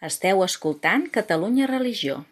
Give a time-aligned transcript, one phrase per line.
[0.00, 2.22] Esteu escoltant Catalunya Religió.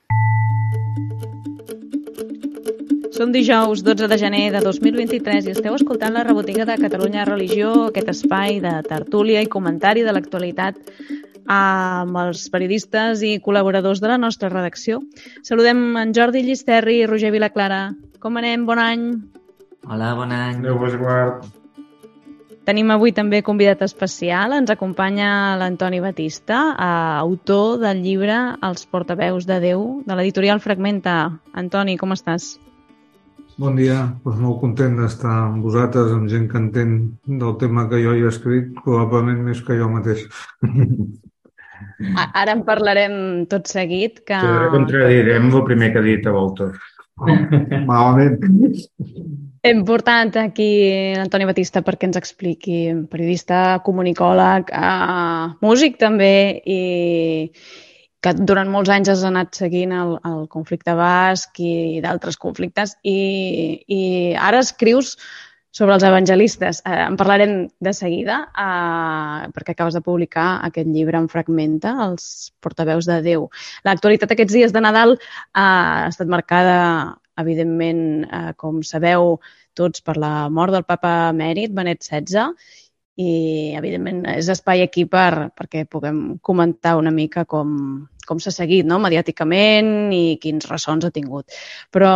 [3.12, 7.75] Som dijous 12 de gener de 2023 i esteu escoltant la rebotiga de Catalunya Religió,
[7.91, 10.80] aquest espai de tertúlia i comentari de l'actualitat
[11.45, 15.03] amb els periodistes i col·laboradors de la nostra redacció.
[15.45, 17.91] Saludem en Jordi Llisterri i Roger Vilaclara.
[18.25, 18.64] Com anem?
[18.64, 19.11] Bon any!
[19.85, 20.64] Hola, bon any!
[20.64, 21.57] Déu vos guard!
[22.69, 24.53] Tenim avui també convidat especial.
[24.53, 26.59] Ens acompanya l'Antoni Batista,
[27.23, 28.37] autor del llibre
[28.68, 31.14] Els portaveus de Déu, de l'editorial Fragmenta.
[31.57, 32.51] Antoni, com estàs?
[33.57, 36.93] Bon dia, pues molt content d'estar amb vosaltres, amb gent que entén
[37.41, 40.29] del tema que jo hi he escrit, probablement més que jo mateix.
[42.29, 44.21] Ara en parlarem tot seguit.
[44.29, 44.45] Que...
[44.45, 46.77] Sí, contradirem el primer que ha dit a l'autor.
[47.89, 48.45] Malament.
[49.67, 50.69] Hem portat aquí
[51.19, 52.79] l'Antoni Batista perquè ens expliqui,
[53.11, 57.51] periodista, comunicòleg, eh, músic també, i
[58.23, 63.83] que durant molts anys has anat seguint el, el conflicte basc i d'altres conflictes, i,
[63.86, 64.01] i
[64.39, 65.17] ara escrius
[65.79, 66.81] sobre els evangelistes.
[66.86, 72.53] Eh, en parlarem de seguida, eh, perquè acabes de publicar aquest llibre en Fragmenta, Els
[72.62, 73.48] portaveus de Déu.
[73.86, 75.20] L'actualitat aquests dies de Nadal eh,
[75.62, 76.79] ha estat marcada
[77.41, 79.39] evidentment, eh, com sabeu
[79.78, 82.53] tots, per la mort del papa Mèrit, Benet XVI,
[83.19, 83.30] i,
[83.78, 87.72] evidentment, és espai aquí per, perquè puguem comentar una mica com,
[88.27, 89.00] com s'ha seguit no?
[89.03, 91.50] mediàticament i quins ressons ha tingut.
[91.95, 92.14] Però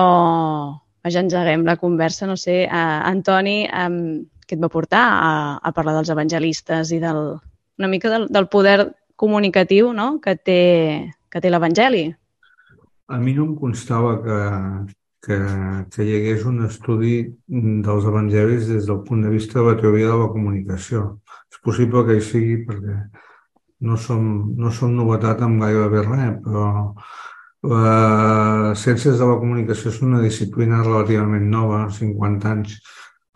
[1.11, 2.29] ja engeguem la conversa.
[2.31, 3.89] No sé, eh, Antoni, eh,
[4.47, 7.23] què et va portar a, a parlar dels evangelistes i del,
[7.81, 10.19] una mica del, del poder comunicatiu no?
[10.23, 10.63] que té,
[11.31, 12.11] que té l'Evangeli?
[13.13, 14.39] A mi no em constava que,
[15.23, 15.39] que,
[15.95, 17.17] que hi hagués un estudi
[17.49, 21.05] dels evangelis des del punt de vista de la teoria de la comunicació.
[21.53, 22.97] És possible que hi sigui perquè
[23.87, 24.25] no som,
[24.59, 26.67] no som novetat amb gairebé res, però
[27.73, 32.81] les ciències de la comunicació és una disciplina relativament nova, 50 anys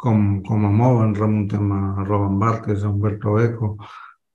[0.02, 3.76] com, com a molt, ens remuntem a Roland Barthes, a Umberto Eco,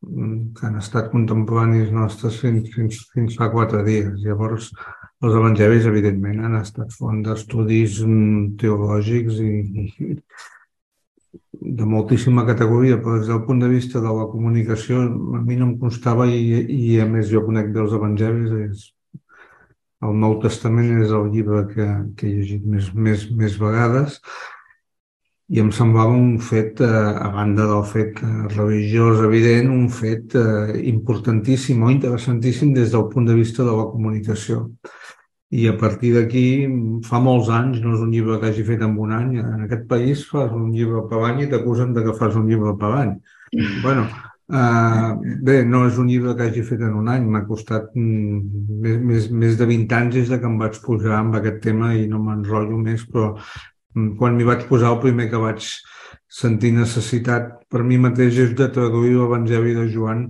[0.01, 4.15] que han estat contemporanis nostres fins, fins, fins fa quatre dies.
[4.23, 4.71] Llavors,
[5.21, 9.51] els evangelis, evidentment, han estat font d'estudis mm, teològics i,
[10.07, 10.15] i
[11.61, 15.03] de moltíssima categoria, però des del punt de vista de la comunicació
[15.37, 16.41] a mi no em constava i,
[16.77, 18.87] i a més jo conec dels evangelis és,
[20.01, 24.17] el Nou Testament és el llibre que, que he llegit més, més, més vegades
[25.51, 30.35] i em semblava un fet, eh, a banda del fet eh, religiós evident, un fet
[30.39, 34.69] eh, importantíssim o interessantíssim des del punt de vista de la comunicació
[35.51, 36.45] i a partir d'aquí
[37.03, 39.83] fa molts anys, no és un llibre que hagi fet en un any, en aquest
[39.89, 43.17] país fas un llibre per any i t'acusen de que fas un llibre per any.
[43.83, 44.05] bueno,
[44.55, 45.11] uh,
[45.43, 48.97] bé, no és un llibre que hagi fet en un any, m'ha costat mm, més,
[49.09, 52.07] més, més de 20 anys des de que em vaig posar amb aquest tema i
[52.07, 53.70] no m'enrotllo més, però mm,
[54.19, 55.65] quan m'hi vaig posar el primer que vaig
[56.31, 60.29] sentir necessitat per mi mateix és de traduir l'Evangeli de Joan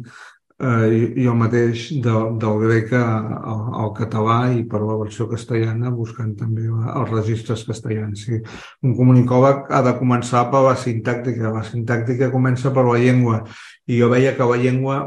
[0.62, 6.34] eh, jo mateix de, del grec al, al català i per la versió castellana buscant
[6.38, 8.26] també els registres castellans.
[8.28, 8.42] Sí.
[8.86, 11.54] Un comunicòleg ha de començar per la sintàctica.
[11.56, 13.42] La sintàctica comença per la llengua
[13.88, 15.02] i jo veia que la llengua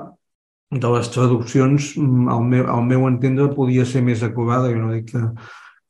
[0.75, 1.93] de les traduccions,
[2.35, 4.73] al meu, al meu entendre, podia ser més acurada.
[4.73, 5.23] Jo no dic que,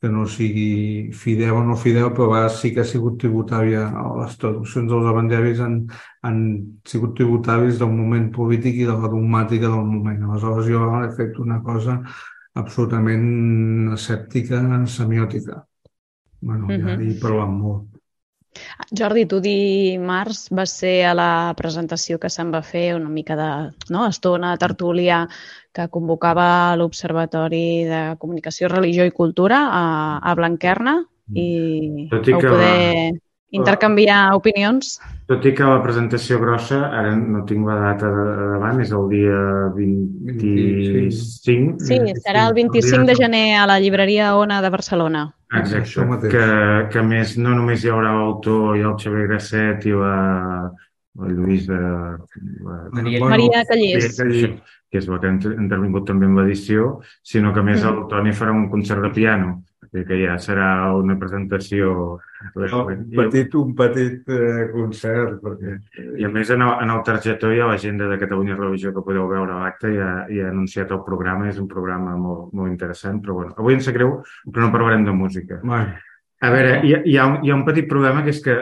[0.04, 3.86] que no sigui fidel o no fidel, però a vegades sí que ha sigut tributària,
[4.18, 5.78] les traduccions dels evangelis han,
[6.28, 6.42] han
[6.84, 10.26] sigut tributaris del moment polític i de la dogmàtica del moment.
[10.28, 11.96] Aleshores jo he fet una cosa
[12.60, 14.60] absolutament escèptica,
[14.98, 15.64] semiòtica.
[16.40, 16.84] bueno, uh -huh.
[16.84, 17.88] ja hi molt.
[18.92, 23.50] Jordi, tu dimarts va ser a la presentació que se'n va fer una mica de
[23.90, 25.28] no, estona, tertúlia,
[25.74, 29.84] que convocava l'Observatori de Comunicació, Religió i Cultura a,
[30.22, 31.00] a Blanquerna
[31.34, 33.18] i Tot i que poder va...
[33.58, 35.00] intercanviar opinions.
[35.26, 39.08] Tot i que la presentació grossa, ara no tinc la data de davant, és el
[39.10, 39.40] dia
[39.74, 41.80] 25.
[41.82, 45.32] Sí, serà el 25 de gener a la llibreria Ona de Barcelona.
[45.54, 46.46] Exacte, que,
[46.90, 50.14] que a més no només hi haurà l'autor i el Xavier Grasset i la,
[51.20, 51.80] la Lluïsa...
[52.64, 54.18] La, Maria, bueno, Maria Callés.
[54.90, 57.90] Que és la que ha intervingut també en l'edició, sinó que a més mm.
[57.90, 59.56] el Toni farà un concert de piano
[60.02, 62.18] que ja serà una presentació...
[62.58, 65.76] No, un petit, un petit eh, concert, perquè...
[66.18, 69.04] I a més, en el, en el targetó hi ha l'agenda de Catalunya Religió que
[69.06, 72.50] podeu veure a l'acte i, ha, i ha anunciat el programa, és un programa molt,
[72.58, 74.18] molt interessant, però bueno, avui em sap greu,
[74.50, 75.60] però no parlarem de música.
[75.62, 75.94] Bueno.
[76.44, 78.54] A veure, hi ha, hi, ha un, hi ha un petit problema que és que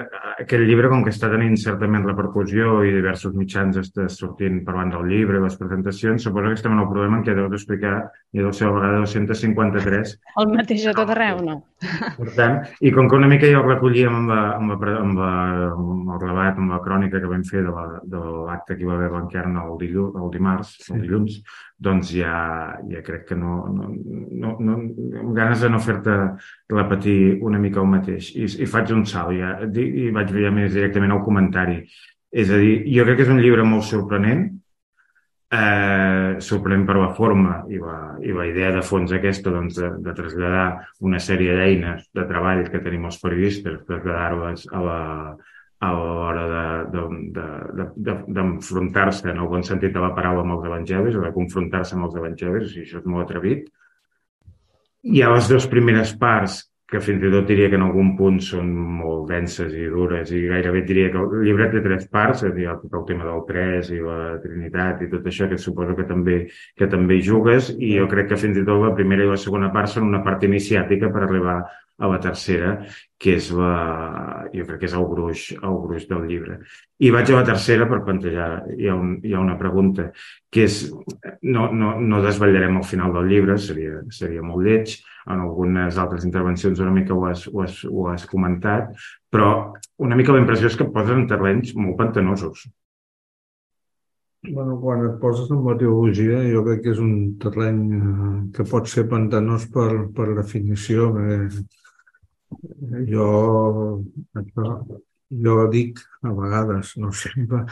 [0.43, 5.09] aquest llibre, com que està tenint certament repercussió i diversos mitjans està sortint parlant del
[5.11, 7.97] llibre, les presentacions, suposo que estem en el problema en què deu explicar
[8.33, 10.15] i deu ser a vegada 253.
[10.43, 11.59] El mateix a tot arreu, no?
[12.21, 15.19] Per tant, i com que una mica ja ho recollíem amb, la, amb, la, amb,
[15.19, 15.33] la,
[15.73, 19.11] amb el relat, amb la crònica que vam fer de l'acte que hi va haver
[19.11, 21.41] a Blanquern el, dilluns, el dimarts, el dilluns,
[21.83, 22.35] doncs ja,
[22.91, 24.77] ja crec que no, no, no, no
[25.23, 26.15] amb ganes de no fer-te
[26.71, 28.33] repetir una mica el mateix.
[28.37, 31.81] I, i faig un salt ja, i vaig veure més directament al comentari.
[32.33, 34.47] És a dir, jo crec que és un llibre molt sorprenent,
[35.53, 39.91] eh, sorprenent per la forma i la, i la idea de fons aquesta doncs, de,
[40.07, 40.69] de traslladar
[41.05, 45.01] una sèrie d'eines de treball que tenim els periodistes, traslladar-les a la,
[45.83, 46.47] a l'hora
[46.95, 51.27] d'enfrontar-se, de, de, de, en el bon sentit de la paraula, amb els evangelis, o
[51.27, 53.69] de confrontar-se amb els evangelis, i això és molt atrevit.
[55.03, 56.63] Hi ha les dues primeres parts,
[56.93, 58.69] que fins i tot diria que en algun punt són
[58.99, 62.55] molt denses i dures, i gairebé diria que el llibre té tres parts, és a
[62.57, 66.05] dir, tot el tema del tres i la Trinitat i tot això, que suposo que
[66.09, 66.43] també,
[66.77, 69.73] que també jugues, i jo crec que fins i tot la primera i la segona
[69.73, 71.63] part són una part iniciàtica per arribar
[72.03, 72.73] a la tercera,
[73.23, 76.59] que és la, jo crec que és el gruix, el gruix del llibre.
[77.07, 80.09] I vaig a la tercera per plantejar, hi ha, un, hi ha una pregunta,
[80.51, 80.81] que és,
[81.47, 84.99] no, no, no desvetllarem al final del llibre, seria, seria molt lleig,
[85.31, 88.91] en algunes altres intervencions una mica ho has, ho has, ho has comentat,
[89.31, 89.53] però
[90.03, 92.67] una mica la impressió és que et poses en terrenys molt pantanosos.
[94.43, 98.67] Bueno, quan et poses en la teologia, jo crec que és un terreny eh, que
[98.67, 101.13] pot ser pantanós per, per definició.
[101.23, 101.47] Eh,
[103.09, 103.29] jo,
[104.41, 104.75] això,
[105.47, 107.65] jo dic a vegades, no sempre,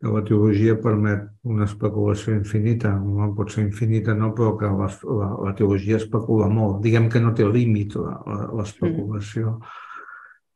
[0.00, 2.92] que la teologia permet una especulació infinita.
[3.00, 4.90] No pot ser infinita, no, però que la,
[5.20, 6.82] la, la teologia especula molt.
[6.84, 9.80] Diguem que no té límit l'especulació mm.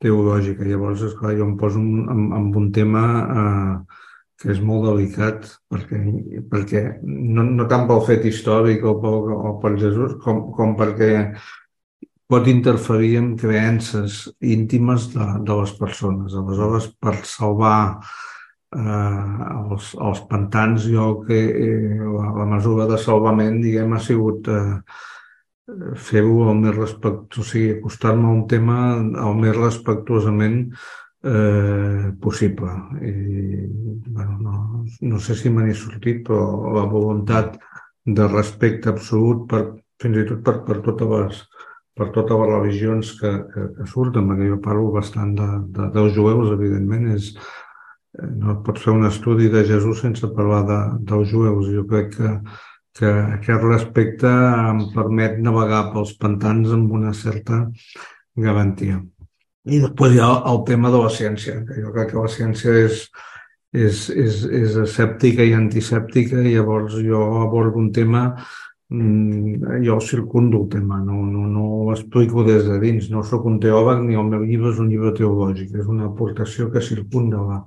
[0.05, 0.67] teològica.
[0.69, 3.99] Llavors, esclar, jo em poso en un tema eh,
[4.41, 5.99] que és molt delicat perquè,
[6.49, 11.11] perquè no, no tant pel fet històric o pel, o per Jesús com, com perquè
[12.31, 16.35] pot interferir en creences íntimes de, de les persones.
[16.39, 23.59] Aleshores, per salvar eh, els, els pantans, jo que eh, la, la mesura de salvament,
[23.63, 24.79] diguem, ha sigut eh,
[26.07, 30.57] fer-ho el més respectuós, o sigui, acostar-me a un tema el més respectuosament
[31.23, 32.73] eh, possible.
[33.03, 33.13] I,
[34.07, 37.59] bueno, no, no sé si me n'he sortit, però la voluntat
[38.05, 39.65] de respecte absolut per,
[40.01, 41.43] fins i tot per, per totes les,
[41.97, 46.15] per totes les religions que, que, que surten, perquè jo parlo bastant de, de, dels
[46.15, 47.31] jueus, evidentment, és,
[48.17, 51.67] eh, no pots fer un estudi de Jesús sense parlar de, dels jueus.
[51.75, 52.35] Jo crec que,
[52.99, 57.65] que aquest respecte em permet navegar pels pantans amb una certa
[58.35, 59.01] garantia.
[59.69, 62.79] I després hi ha el tema de la ciència, que jo crec que la ciència
[62.87, 63.03] és,
[63.77, 68.29] és, és, és escèptica i antisèptica, i llavors jo abordo un tema
[68.91, 73.57] jo circundo el tema, no, no, no ho explico des de dins, no sóc un
[73.63, 77.61] teòleg ni el meu llibre és un llibre teològic, és una aportació que circunda la,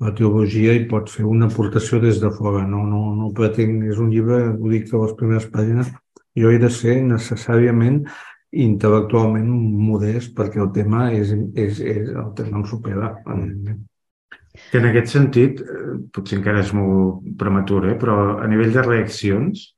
[0.00, 4.00] la teologia i pot fer una aportació des de fora, no, no, no pretenc, és
[4.00, 5.92] un llibre, ho dic a les primeres pàgines,
[6.34, 8.00] jo he de ser necessàriament
[8.64, 9.50] intel·lectualment
[9.84, 13.12] modest perquè el tema és, és, és el tema em supera.
[14.70, 17.96] Que en aquest sentit, eh, potser encara és molt prematur, eh?
[18.00, 19.74] però a nivell de reaccions,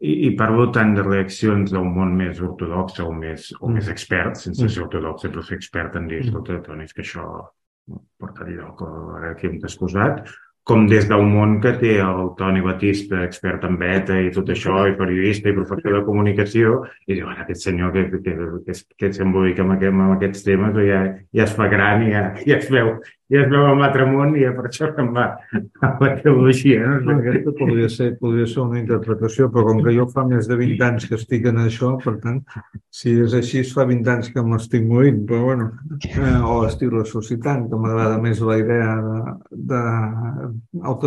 [0.00, 3.78] i, i parlo tant de reaccions del món més ortodox o més, o mm.
[3.78, 4.74] més expert, sense mm.
[4.74, 6.28] ser ortodox, però ser expert en dir, mm.
[6.28, 7.24] escolta, Toni, és que això
[8.20, 8.84] porta lloc,
[9.18, 10.28] ara aquí hem excusat,
[10.68, 14.82] com des del món que té el Toni Batista, expert en beta i tot això,
[14.84, 18.34] i periodista i professor de comunicació, i diu, ara aquest senyor que, que,
[18.66, 21.00] que, que s'embolica amb, aquest, amb aquests temes ja,
[21.38, 22.98] ja es fa gran i ja, ja es veu
[23.32, 25.26] ja es veu en l'altre món i ja per això se'n va
[25.84, 26.80] a la teologia.
[26.86, 27.00] No?
[27.04, 30.56] no aquesta podria ser, podria ser una interpretació, però com que jo fa més de
[30.56, 32.40] 20 anys que estic en això, per tant,
[33.00, 35.68] si és així, fa 20 anys que m'estic movint, però bueno,
[36.08, 39.36] eh, o estic ressuscitant, que m'agrada més la idea de,
[39.74, 39.84] de
[40.88, 40.98] el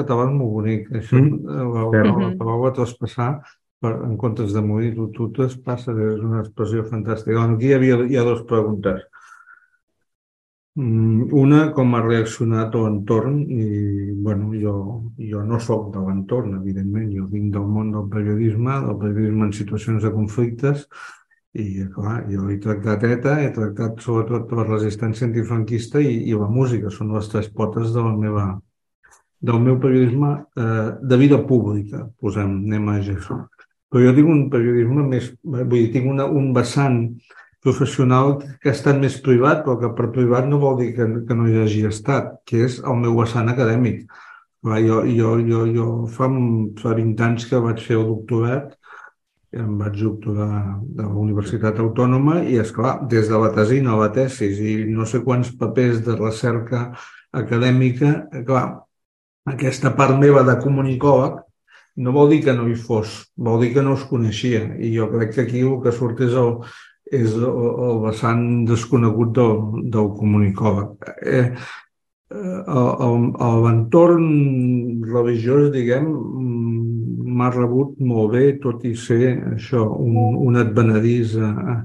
[0.00, 0.88] català és molt bonic.
[1.02, 1.60] Això, mm.
[1.76, 3.30] la, la, la paraula traspassar
[3.82, 7.44] per, en comptes de morir, tu, tu traspasses, és una expressió fantàstica.
[7.44, 9.04] Aquí hi havia hi ha dues preguntes
[10.78, 14.74] una, com ha reaccionat l'entorn i, bueno, jo,
[15.18, 19.52] jo no sóc de l'entorn, evidentment, jo vinc del món del periodisme, del periodisme en
[19.56, 20.86] situacions de conflictes
[21.58, 26.46] i, clar, jo he tractat ETA, he tractat sobretot la resistència antifranquista i, i la
[26.46, 28.46] música, són les tres potes de la meva,
[29.40, 33.40] del meu periodisme eh, de vida pública, posem, anem a això.
[33.88, 37.02] Però jo tinc un periodisme més, vull dir, tinc una, un vessant
[37.64, 41.36] professional que ha estat més privat, però que per privat no vol dir que, que
[41.36, 44.06] no hi hagi estat, que és el meu vessant acadèmic.
[44.64, 46.28] Clar, jo, jo, jo, jo fa,
[46.82, 48.74] fa 20 anys que vaig fer el doctorat,
[49.58, 54.00] em vaig doctorar de la Universitat Autònoma i, és clar des de la tesina a
[54.02, 56.88] la tesis i no sé quants papers de recerca
[57.32, 58.66] acadèmica, clar,
[59.48, 61.38] aquesta part meva de comunicòleg
[61.98, 64.60] no vol dir que no hi fos, vol dir que no es coneixia.
[64.78, 66.52] I jo crec que aquí el que surt és el,
[67.14, 69.54] és el, vessant desconegut del,
[69.92, 71.08] del comunicòleg.
[71.22, 71.46] Eh,
[72.34, 73.08] eh,
[73.64, 74.28] l'entorn
[75.08, 76.10] religiós, diguem,
[77.38, 81.76] m'ha rebut molt bé, tot i ser això, un, un advenedís a, a,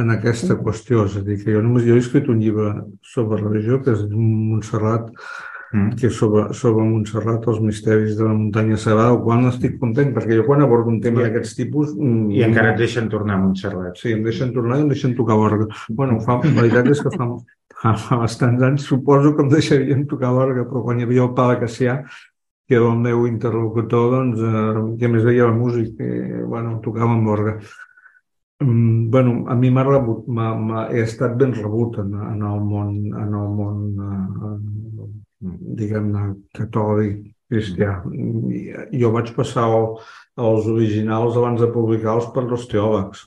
[0.00, 1.06] en aquesta qüestió.
[1.08, 2.74] És a dir, que jo només jo he escrit un llibre
[3.14, 5.47] sobre religió, que és Montserrat, mm.
[5.70, 10.14] Que és sobre, sobre Montserrat, els misteris de la muntanya sagrada, el qual estic content,
[10.16, 11.92] perquè jo quan abordo un tema d'aquests tipus...
[11.96, 13.98] Mm, I encara et deixen tornar a Montserrat.
[14.00, 15.68] Sí, em deixen tornar i em deixen tocar l'orga.
[15.92, 17.28] Bueno, fa, la veritat és que fa,
[17.84, 21.60] fa, bastants anys suposo que em deixarien tocar l'orga, però quan hi havia el Pala
[21.60, 22.00] Cassià,
[22.68, 27.12] que era el meu interlocutor, doncs, eh, que més veia la música, i, bueno, tocava
[27.12, 27.58] amb l'orga.
[28.64, 32.16] Mm, bueno, a mi m'ha rebut, m ha, m ha, he estat ben rebut en,
[32.32, 34.87] en el món, en el món eh,
[35.40, 36.28] diguem-ne,
[36.58, 37.18] catòlic,
[37.48, 37.98] cristià.
[39.02, 39.90] Jo vaig passar el,
[40.50, 43.26] els originals abans de publicar-los per dos teòlegs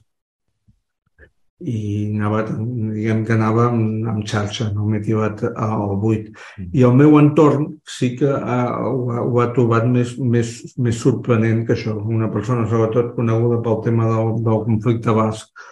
[1.61, 6.31] i anava, diguem que anava amb, amb xarxa, no m'he tirat al buit.
[6.57, 6.69] Mm.
[6.73, 10.97] I el meu entorn sí que ha, ho, ha, ho ha trobat més, més, més
[11.01, 11.95] sorprenent que això.
[12.17, 15.67] Una persona, sobretot coneguda pel tema del, del conflicte basc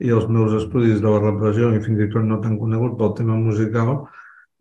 [0.00, 3.16] i els meus estudis de la repressió, i fins i tot no tan conegut pel
[3.18, 3.96] tema musical,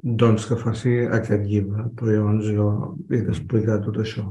[0.03, 1.89] doncs que faci aquest llibre.
[1.95, 2.69] Però llavors jo
[3.09, 4.27] he d'explicar tot això.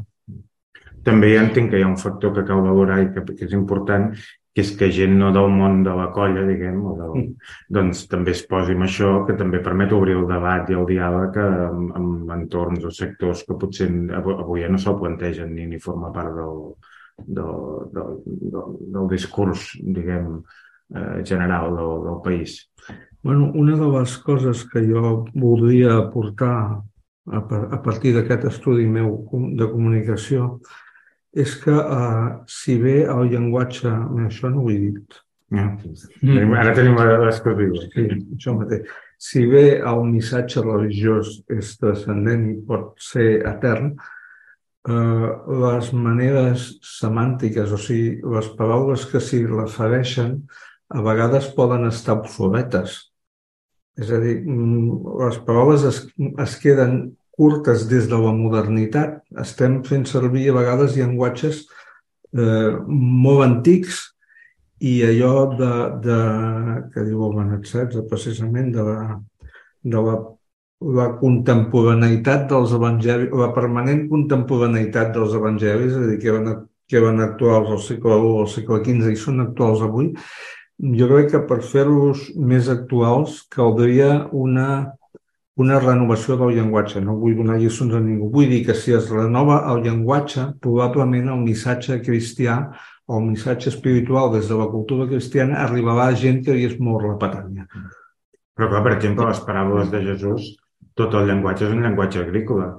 [1.07, 4.11] També entenc que hi ha un factor que cal valorar i que, que és important,
[4.55, 7.51] que és que gent no del món de la colla, diguem, o del, mm.
[7.77, 11.39] doncs també es posi amb això, que també permet obrir el debat i el diàleg
[11.45, 16.11] amb, amb entorns o sectors que potser avui ja no se'l plantegen ni, ni forma
[16.17, 16.65] part del,
[17.39, 17.61] del,
[17.95, 20.41] del, del, del discurs, diguem,
[20.95, 22.59] eh, general del, del país.
[23.23, 26.83] Bueno, una de les coses que jo voldria aportar
[27.29, 29.25] a, a partir d'aquest estudi meu
[29.59, 30.59] de comunicació
[31.35, 33.91] és que uh, si bé el llenguatge...
[34.27, 35.19] Això no ho he dit.
[35.55, 35.67] Ja.
[36.23, 36.55] Mm.
[36.61, 37.55] Ara tenim que
[37.95, 38.07] Sí,
[38.37, 38.89] això mateix.
[39.19, 43.95] Si bé el missatge religiós és transcendent i pot ser etern,
[44.89, 45.29] eh,
[45.65, 50.37] les maneres semàntiques, o sigui, les paraules que s'hi refereixen,
[50.89, 53.08] a vegades poden estar obsoletes.
[53.99, 56.05] És a dir, mm, les paraules es,
[56.45, 59.21] es queden curtes des de la modernitat.
[59.43, 61.65] Estem fent servir a vegades llenguatges
[62.35, 64.01] eh, molt antics
[64.79, 65.71] i allò de,
[66.05, 66.19] de
[66.95, 68.99] que diu el Benet XVI, precisament de la,
[69.83, 70.17] de la,
[70.99, 76.53] la contemporaneïtat dels evangelis, la permanent contemporaneïtat dels evangelis, és a dir, que van,
[76.89, 80.13] que van actuals al segle I o al segle XV i són actuals avui,
[80.79, 84.69] jo crec que per fer-los més actuals caldria una,
[85.59, 87.03] una renovació del llenguatge.
[87.03, 88.31] No vull donar lliçons a ningú.
[88.35, 92.61] Vull dir que si es renova el llenguatge, probablement el missatge cristià
[93.09, 96.79] o el missatge espiritual des de la cultura cristiana arribarà a gent que hi és
[96.79, 97.67] molt repetània.
[98.55, 100.49] Però clar, per exemple, les paraules de Jesús,
[100.99, 102.73] tot el llenguatge és un llenguatge agrícola.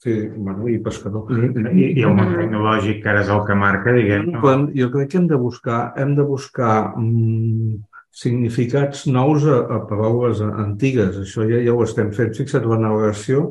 [0.00, 1.28] Sí, bueno, i pescador.
[1.28, 4.30] I, i el món tecnològic, que ara és el que marca, diguem.
[4.32, 4.52] No?
[4.72, 7.74] Jo crec que hem de buscar, hem de buscar mm,
[8.22, 11.20] significats nous a, a paraules antigues.
[11.20, 12.32] Això ja, ja ho estem fent.
[12.38, 13.44] Fixa't, la navegació,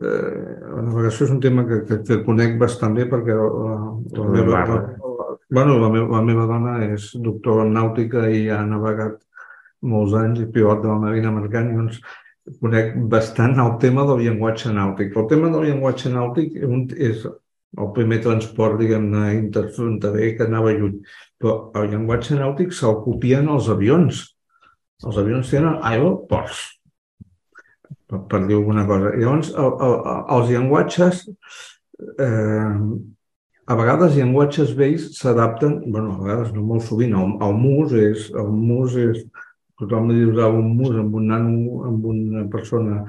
[0.00, 3.78] eh, la navegació és un tema que, que, que conec bastant bé perquè la,
[4.18, 8.48] la, meva, la, la, bueno, la, meva, la meva dona és doctora en nàutica i
[8.50, 9.20] ha navegat
[9.86, 12.02] molts anys i pilot de la Marina Mercant doncs
[12.60, 15.14] conec bastant el tema del llenguatge nàutic.
[15.16, 16.56] El tema del llenguatge nàutic
[16.96, 17.26] és
[17.78, 20.98] el primer transport, diguem-ne, interfronterer que anava lluny.
[21.40, 24.24] Però el llenguatge nàutic se'l copien els avions.
[25.06, 26.64] Els avions tenen aeroports,
[28.10, 29.14] per, per dir alguna cosa.
[29.14, 29.96] I llavors, el, el,
[30.36, 31.22] els llenguatges,
[32.26, 32.74] eh,
[33.70, 38.26] a vegades llenguatges vells s'adapten, bueno, a vegades no molt sovint, el, el mus és,
[38.34, 39.22] el mus és
[39.80, 43.00] tothom li usava un mus amb un nano, amb una persona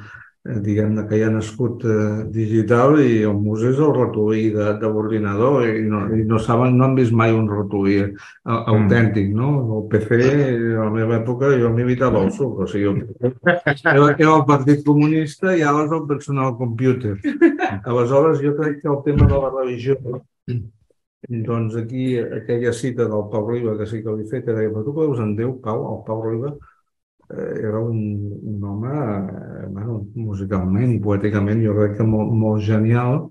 [0.48, 4.72] eh, diguem-ne que ja ha nascut eh, digital i el mus és el ratolí de,
[4.82, 8.10] de l'ordinador i, no, i no saben, no han vist mai un ratolí eh,
[8.48, 9.52] autèntic, no?
[9.78, 10.20] El PC,
[10.74, 15.56] a la meva època, jo m'evitava el suc, o sigui, era, era el Partit Comunista
[15.56, 17.18] i ara és el personal computer.
[17.90, 20.00] Aleshores, jo crec que el tema de la religió
[21.30, 24.82] Doncs aquí, aquella cita del Pau Riba, que sí que l'he fet, que deia, però
[24.84, 25.84] tu creus en Déu, Pau?
[25.94, 26.50] El Pau Riba
[27.30, 28.00] eh, era un,
[28.54, 33.28] un home, eh, bueno, musicalment i poèticament, jo crec que molt, molt genial,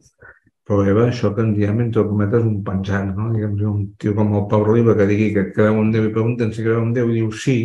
[0.67, 3.31] però era això que en diem, entre cometes, un penjant, no?
[3.35, 6.55] Diguem, un tio com el Pau Riba que digui que creu en Déu i pregunten
[6.55, 7.59] si creu en Déu i diu sí,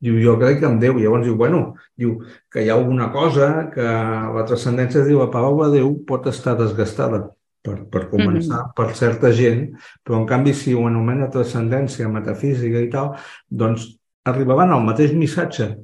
[0.00, 0.98] diu jo crec que en Déu.
[1.00, 1.64] I llavors diu, bueno,
[1.98, 2.20] diu
[2.52, 7.26] que hi ha alguna cosa que la transcendència diu la paraula Déu pot estar desgastada
[7.66, 8.74] per, per començar, mm -hmm.
[8.76, 9.66] per certa gent,
[10.04, 13.14] però en canvi si ho anomena transcendència metafísica i tal,
[13.48, 15.76] doncs arribaran al mateix missatge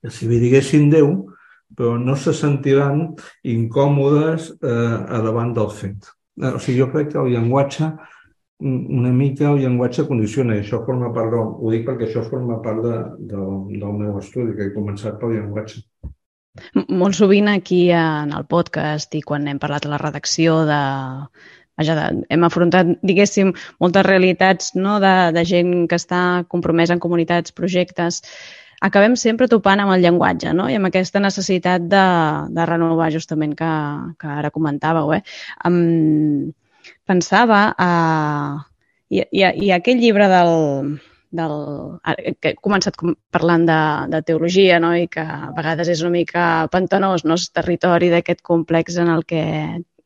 [0.00, 1.26] que si li diguessin Déu,
[1.76, 6.08] però no se sentiran incòmodes eh, davant del fet.
[6.42, 7.92] Eh, o sigui, jo crec que el llenguatge
[8.60, 12.58] una mica el llenguatge condiciona i això forma part del, ho dic perquè això forma
[12.60, 12.96] part de,
[13.30, 15.80] del, del meu estudi, que he començat pel llenguatge.
[16.88, 20.80] Molt sovint aquí en el podcast i quan hem parlat a la redacció de,
[21.80, 23.52] vaja, de, hem afrontat, diguéssim,
[23.82, 24.98] moltes realitats no?
[25.02, 28.22] de, de gent que està compromesa en comunitats, projectes,
[28.80, 30.68] acabem sempre topant amb el llenguatge no?
[30.70, 32.06] i amb aquesta necessitat de,
[32.56, 33.70] de renovar justament que,
[34.20, 35.14] que ara comentàveu.
[35.18, 35.22] Eh?
[35.68, 36.50] Um,
[37.08, 37.92] pensava a...
[39.10, 40.52] I, i, i aquell llibre del,
[41.30, 41.54] del,
[42.42, 42.96] que he començat
[43.30, 44.92] parlant de, de teologia no?
[44.98, 47.38] i que a vegades és una mica pantanós, no?
[47.38, 49.44] és territori d'aquest complex en el que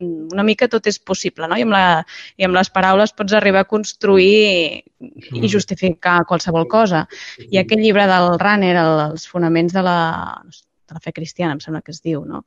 [0.05, 1.57] una mica tot és possible, no?
[1.57, 2.03] I amb, la,
[2.37, 7.05] I amb les paraules pots arribar a construir i justificar qualsevol cosa.
[7.47, 9.99] I aquell llibre del Runner, els fonaments de la,
[10.45, 12.45] de la fe cristiana, em sembla que es diu, no?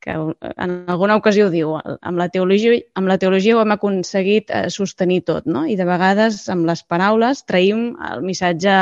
[0.00, 4.66] Que en alguna ocasió diu, amb la teologia, amb la teologia ho hem aconseguit eh,
[4.70, 5.64] sostenir tot, no?
[5.66, 8.76] I de vegades amb les paraules traïm el missatge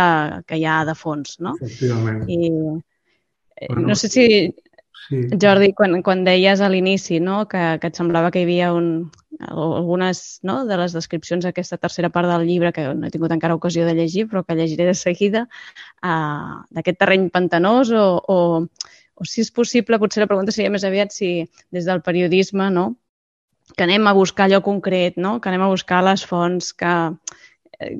[0.48, 1.54] que hi ha de fons, no?
[1.60, 2.24] Efectivament.
[2.28, 4.26] I eh, bueno, no sé si,
[5.08, 5.24] sí.
[5.40, 7.44] Jordi, quan, quan deies a l'inici no?
[7.48, 8.88] que, que et semblava que hi havia un,
[9.40, 10.62] algunes no?
[10.68, 13.94] de les descripcions d'aquesta tercera part del llibre que no he tingut encara ocasió de
[13.96, 15.46] llegir, però que llegiré de seguida,
[16.02, 18.38] uh, d'aquest terreny pantanós o, o
[19.14, 21.32] o si és possible, potser la pregunta seria més aviat si
[21.74, 22.92] des del periodisme, no?,
[23.76, 25.38] que anem a buscar allò concret, no?
[25.40, 26.94] que anem a buscar les fonts, que,
[27.80, 27.96] eh,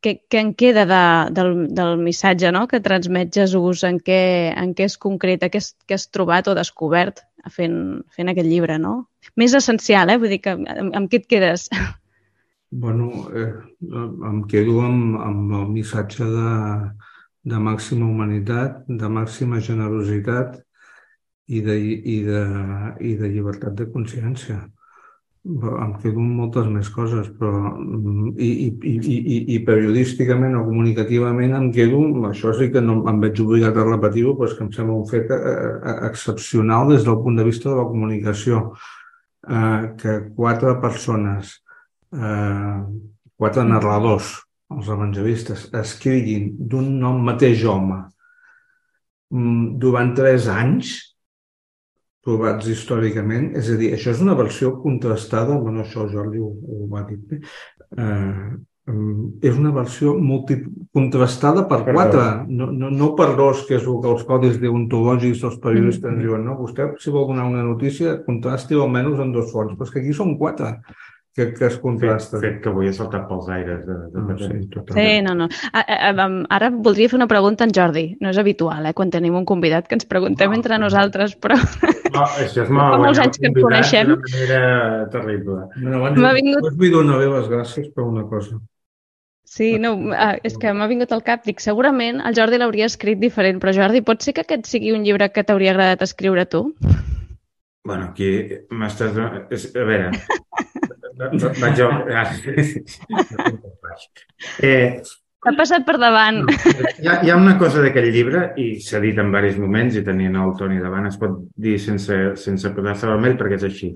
[0.00, 1.02] que, que en queda de,
[1.36, 2.64] del, del missatge no?
[2.70, 4.22] que transmet Jesús, en què,
[4.56, 7.20] en què és concret, què has, què has trobat o descobert
[7.52, 7.76] fent,
[8.16, 8.94] fent aquest llibre, no?
[9.38, 10.18] Més essencial, eh?
[10.18, 11.68] Vull dir que amb, amb què et quedes?
[12.82, 13.52] Bueno, eh,
[14.30, 16.52] em quedo amb, amb el missatge de,
[17.42, 20.60] de màxima humanitat, de màxima generositat
[21.50, 22.44] i de, i de,
[23.02, 24.60] i de llibertat de consciència.
[25.42, 27.72] Em quedo moltes més coses, però
[28.38, 33.18] i, i, i, i, i periodísticament o comunicativament em quedo, això sí que no em
[33.24, 37.02] veig obligat a repetir-ho, però és que em sembla un fet eh, eh, excepcional des
[37.08, 38.68] del punt de vista de la comunicació.
[39.42, 41.56] Eh, que quatre persones,
[42.14, 42.78] eh,
[43.34, 44.30] quatre narradors,
[44.78, 48.00] els evangelistes, escriguin d'un nom mateix home.
[49.32, 50.96] Mm, durant tres anys,
[52.22, 56.84] provats històricament, és a dir, això és una versió contrastada, bueno, això Jordi ho, ho
[56.90, 57.40] va dir bé,
[57.96, 58.52] eh,
[58.92, 60.60] mm, és una versió multi,
[60.94, 65.42] contrastada per quatre, no, no, no per dos, que és el que els codis deontològics
[65.42, 66.14] dels periodistes mm.
[66.14, 66.22] -hmm.
[66.28, 69.90] diuen, no, vostè si vol donar una notícia, contrasti almenys en dos fonts, però és
[69.90, 70.76] que aquí són quatre
[71.34, 72.38] que, que es contrasta.
[72.38, 73.84] Fet, fet que avui ha saltat pels aires.
[73.86, 74.98] De, de, no, sí, totalment.
[74.98, 75.48] sí, no, no.
[76.52, 78.04] Ara voldria fer una pregunta en Jordi.
[78.20, 81.56] No és habitual, eh, quan tenim un convidat que ens preguntem no, entre nosaltres, però...
[82.12, 82.98] No, això és molt...
[82.98, 84.12] Fa molts anys que ens coneixem.
[84.12, 85.62] D'una manera terrible.
[85.78, 86.68] Bueno, abans m'ha vingut...
[86.68, 88.60] Us vull donar les gràcies per una cosa.
[89.52, 89.96] Sí, no,
[90.44, 91.42] és que m'ha vingut al cap.
[91.48, 95.04] Dic, segurament el Jordi l'hauria escrit diferent, però Jordi, pot ser que aquest sigui un
[95.04, 96.66] llibre que t'hauria agradat escriure tu?
[97.84, 98.30] Bueno, aquí
[98.70, 99.16] m'estàs...
[99.18, 100.12] A veure,
[101.30, 101.88] vaig jo...
[104.62, 105.02] eh,
[105.42, 106.44] ha passat per davant.
[107.02, 110.04] Hi ha, hi ha una cosa d'aquest llibre, i s'ha dit en diversos moments, i
[110.06, 113.90] tenint el Toni davant, es pot dir sense, sense posar-se vermell perquè és així.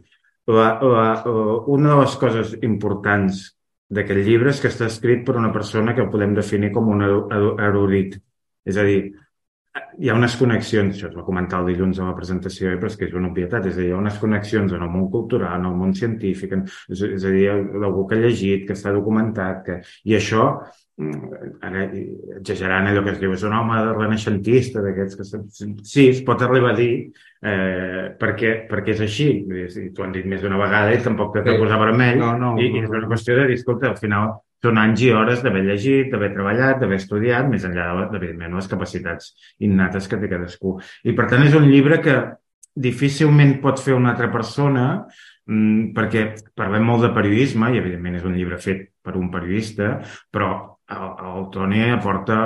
[0.51, 1.07] La, la,
[1.71, 3.45] una de les coses importants
[3.95, 8.19] d'aquest llibre és que està escrit per una persona que podem definir com un erudit.
[8.67, 9.01] És a dir,
[9.99, 12.91] hi ha unes connexions, això es va comentar el dilluns a la presentació, eh, però
[12.91, 15.11] és que és una obvietat, és a dir, hi ha unes connexions en el món
[15.13, 18.77] cultural, en el món científic, en, és, és a dir, algú que ha llegit, que
[18.77, 19.79] està documentat, que...
[20.05, 20.49] i això,
[21.01, 21.87] mm, ara
[22.39, 25.43] exagerant allò que es diu, és un home renaixentista d'aquests que...
[25.83, 26.91] Sí, es pot arribar a dir,
[27.43, 29.31] eh, perquè, perquè és així,
[29.97, 32.69] t'ho han dit més d'una vegada i tampoc t'he de posar vermell, no, no, i,
[32.71, 36.11] i és una qüestió de dir, escolta, al final són anys i hores d'haver llegit,
[36.13, 40.77] d'haver treballat, d'haver estudiat, més enllà de, evidentment, les capacitats innates que té cadascú.
[41.05, 42.17] I, per tant, és un llibre que
[42.77, 44.87] difícilment pot fer una altra persona
[45.49, 46.27] mm, perquè
[46.59, 49.97] parlem molt de periodisme i evidentment és un llibre fet per un periodista,
[50.33, 50.51] però
[50.93, 52.39] el, el Toni aporta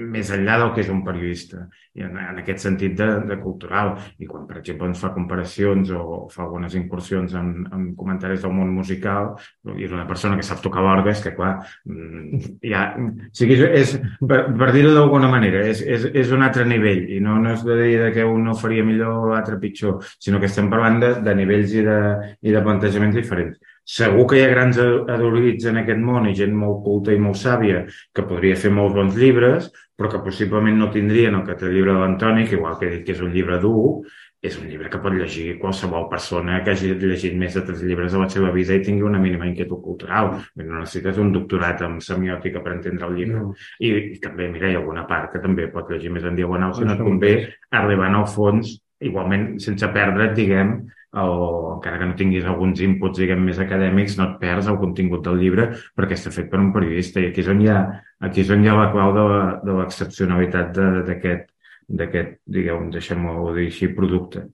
[0.00, 1.66] més enllà del que és un periodista,
[1.98, 3.92] i en, en aquest sentit de, de cultural.
[4.22, 8.54] I quan, per exemple, ens fa comparacions o fa algunes incursions en, en comentaris del
[8.56, 9.34] món musical,
[9.76, 11.52] i és una persona que sap tocar l'orgue, és que, clar,
[11.84, 12.40] mm,
[12.72, 17.04] ja, o sigui, és, per, per dir-ho d'alguna manera, és, és, és un altre nivell,
[17.12, 20.40] i no, no és de dir que un no faria millor o l'altre pitjor, sinó
[20.40, 22.00] que estem parlant de, de nivells i de,
[22.40, 23.60] i de plantejaments diferents.
[23.82, 27.38] Segur que hi ha grans adolits en aquest món i gent molt culta i molt
[27.40, 27.82] sàvia
[28.14, 31.74] que podria fer molts bons llibres, però que possiblement no tindrien el que té el
[31.74, 34.04] llibre de l'Antoni, que igual que he dit que és un llibre dur,
[34.42, 38.14] és un llibre que pot llegir qualsevol persona que hagi llegit més de tres llibres
[38.14, 40.32] a la seva vida i tingui una mínima inquietud cultural.
[40.58, 43.42] No necessites un doctorat en semiòtica per entendre el llibre.
[43.42, 43.52] No.
[43.78, 46.74] I, I també, mira, hi ha alguna part que també pot llegir més en diagonal,
[46.74, 47.36] si no et convé
[47.82, 50.74] arribant al fons, igualment sense perdre't, diguem,
[51.12, 55.24] o encara que no tinguis alguns inputs, diguem, més acadèmics, no et perds el contingut
[55.26, 57.80] del llibre perquè està fet per un periodista i aquí és on hi ha,
[58.24, 60.72] aquí és on hi ha la clau de l'excepcionalitat
[61.08, 61.50] d'aquest
[61.92, 64.46] d'aquest, digueu, deixem-ho dir així, producte.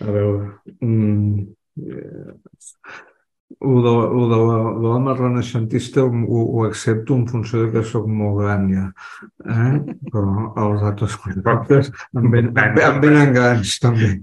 [0.00, 1.42] A veure, mm,
[1.84, 2.36] eh,
[3.60, 4.38] el de, el de
[4.84, 8.86] l'home renaixentista ho, ho accepto en funció de que sóc molt gran ja,
[9.44, 9.96] eh?
[10.08, 14.14] però els altres contractes em venen, em venen grans també.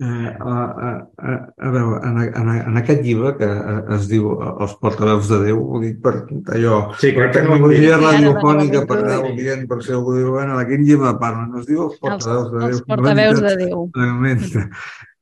[0.00, 0.06] Eh,
[0.40, 0.54] a,
[0.86, 5.28] a, a, a veure, en, en, en aquest llibre que eh, es diu Els portaveus
[5.30, 6.14] de Déu, ho dic per
[6.56, 10.82] allò, sí, per tecnologia radiofònica, per anar dient, per si algú diu, bueno, en quin
[10.88, 11.54] llibre parlen?
[11.60, 12.72] Es diu Els portaveus de Déu.
[12.72, 13.86] Els portaveus de Déu.
[13.94, 14.42] Realment.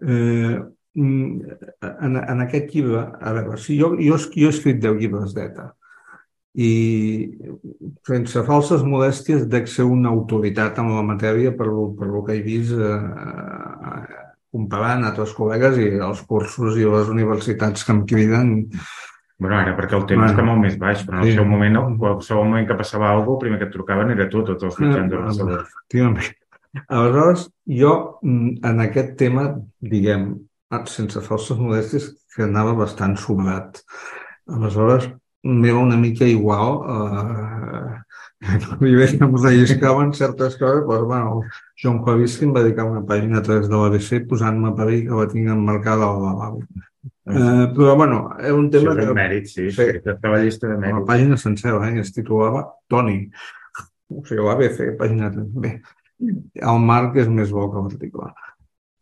[0.03, 0.57] Eh,
[0.97, 1.61] mm,
[1.93, 5.69] en, en aquest llibre, a veure, si jo, jo, jo he escrit 10 llibres d'ETA
[6.53, 7.33] i
[8.05, 12.43] sense falses modèsties dec ser una autoritat en la matèria per, per el que he
[12.45, 12.99] vist eh,
[14.53, 18.53] comparant altres col·legues i els cursos i les universitats que em criden
[19.43, 21.35] Bueno, ara perquè el temps bueno, està molt més baix, però en el sí.
[21.35, 24.27] seu moment, en qualsevol moment que passava alguna cosa, el primer que et trucaven era
[24.31, 25.57] tu, tots els mitjans de Barcelona.
[25.65, 26.37] Efectivament.
[26.83, 27.49] Aleshores,
[27.81, 29.49] jo mm, en aquest tema,
[29.95, 30.29] diguem,
[30.71, 33.83] ah, sense falses modèsties, que anava bastant sobrat.
[34.47, 35.11] Aleshores,
[35.43, 37.99] m'era una mica igual eh,
[38.43, 41.43] i bé, em relliscaven certes coses, doncs, bueno,
[41.79, 45.21] Joan Clavissi em va dedicar una pàgina a través de l'ABC posant-me per ahir que
[45.21, 46.63] la tinc emmarcada al lavabo.
[47.03, 48.97] Eh, però, bueno, és un tema...
[48.97, 49.17] Això és que...
[49.19, 49.89] mèrit, sí, sí.
[50.03, 50.99] Estava llista de mèrit.
[50.99, 53.19] La pàgina sencera, eh, es titulava Toni.
[54.11, 55.49] O sigui, l'ABC, pàgina 3.
[55.63, 55.77] Bé,
[56.73, 58.33] el marc és més bo que l'article.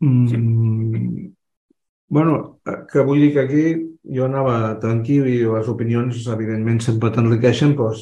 [0.05, 1.27] Mm, sí.
[2.11, 2.37] Bueno,
[2.91, 3.65] que vull dir que aquí
[4.13, 7.93] jo anava tranquil i les opinions, evidentment, sempre t'enriqueixen, però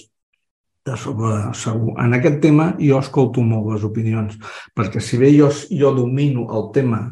[0.85, 1.95] de sobre, segur.
[2.01, 4.37] En aquest tema jo escolto molt les opinions,
[4.75, 7.03] perquè si bé jo, jo domino el tema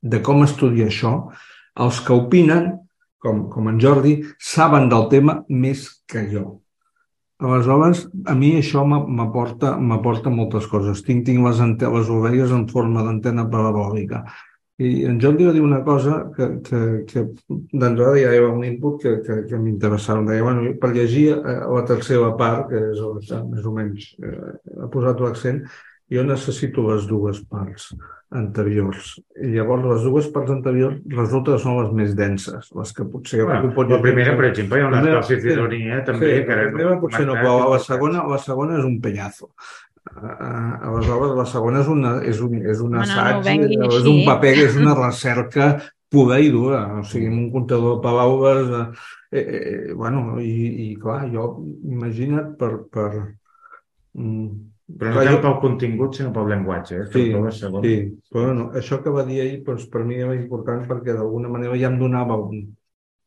[0.00, 1.14] de com estudiar això,
[1.80, 2.72] els que opinen,
[3.20, 6.60] com, com en Jordi, saben del tema més que jo.
[7.40, 9.78] Aleshores, a mi això m'aporta
[10.32, 11.00] moltes coses.
[11.06, 14.26] Tinc, tinc les, les ovelles en forma d'antena parabòlica
[14.80, 18.64] i en Jordi va dir una cosa que, que, que d'entrada ja hi havia un
[18.64, 20.24] input que, que, que m'interessava.
[20.28, 24.54] Deia, bueno, per llegir eh, la tercera part, que és on més o menys eh,
[24.80, 25.60] ha posat l'accent,
[26.10, 27.92] jo necessito les dues parts
[28.34, 29.12] anteriors.
[29.42, 33.44] I llavors les dues parts anteriors resulta que són les més denses, les que potser...
[33.44, 36.32] Bueno, pot la primera, per exemple, hi ha una espècie d'ironia, també.
[36.32, 39.52] Sí, que la primera potser no, però la segona, la segona és un penyazo.
[40.08, 43.44] Uh, aleshores, la segona és, una, és un, és un assaig,
[43.76, 45.74] no és un paper, és una recerca
[46.10, 46.80] pura i dura.
[47.00, 48.72] O sigui, un comptador de paraules...
[49.30, 51.52] Eh, eh, eh, bueno, i, i clar, jo
[51.86, 52.72] imagina't per...
[52.90, 53.10] per
[54.16, 54.48] mm,
[54.90, 56.96] però no tant pel contingut, sinó pel llenguatge.
[56.96, 57.04] Eh?
[57.12, 57.98] Sí, sí,
[58.32, 61.78] però bueno, això que va dir ahir doncs, per mi era important perquè d'alguna manera
[61.78, 62.64] ja em donava un,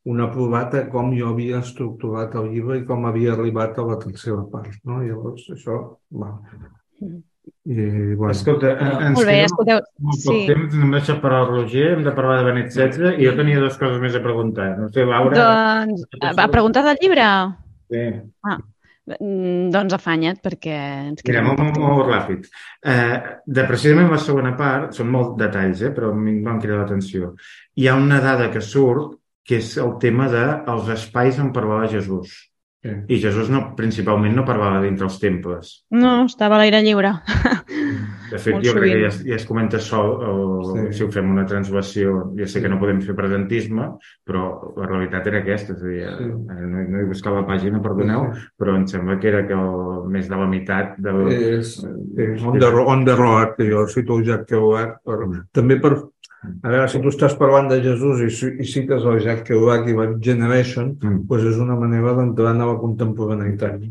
[0.04, 4.42] una provata com jo havia estructurat el llibre i com havia arribat a la tercera
[4.52, 4.74] part.
[4.88, 5.00] No?
[5.04, 5.78] Llavors, això...
[6.12, 6.34] Va.
[7.64, 7.76] I,
[8.16, 8.32] bueno.
[8.32, 9.80] Escolta, ens Molt bé, escolteu.
[10.04, 10.44] Molt poc sí.
[10.48, 13.64] temps, hem deixat parlar el Roger, hem de parlar de Benet XVI i jo tenia
[13.64, 14.68] dues coses més a preguntar.
[14.80, 15.40] No sé, Laura...
[15.40, 17.28] Doncs, a preguntar del llibre?
[17.92, 18.04] Sí.
[18.48, 18.58] Ah,
[19.16, 20.78] mm, doncs afanya't, perquè
[21.14, 22.48] ens queda molt, molt, molt ràpid.
[22.84, 23.18] Eh,
[23.60, 26.84] de precisament la segona part, són molts detalls, eh, però a mi em van cridar
[26.84, 27.34] l'atenció.
[27.80, 31.92] Hi ha una dada que surt que és el tema dels de espais on parlava
[31.92, 32.34] Jesús.
[32.84, 32.92] Sí.
[33.16, 35.70] I Jesús no, principalment no parlava dintre els temples.
[35.96, 37.14] No, estava a l'aire lliure.
[38.34, 40.34] De fet, jo crec que ja, ja es comenta sol, o,
[40.68, 40.84] sí.
[40.98, 43.88] si ho fem una translació, ja sé que no podem fer presentisme,
[44.28, 45.78] però la realitat era aquesta.
[45.78, 46.28] És a dir, sí.
[46.28, 48.50] Eh, no, no he buscat la pàgina, perdoneu, sí.
[48.60, 50.98] però em sembla que era que el, més de la meitat...
[51.00, 51.16] De...
[51.40, 51.78] És,
[52.20, 55.48] és on, the, on the road, que jo cito Jack Kerouac, per, mm.
[55.56, 55.94] també per
[56.44, 59.98] A veure, si tu estàs parlant de Jesús i, i cites el Jack Kerouac i
[59.98, 61.22] la Generation, mm.
[61.30, 63.86] doncs és una manera d'entrar a la contemporaneïtat.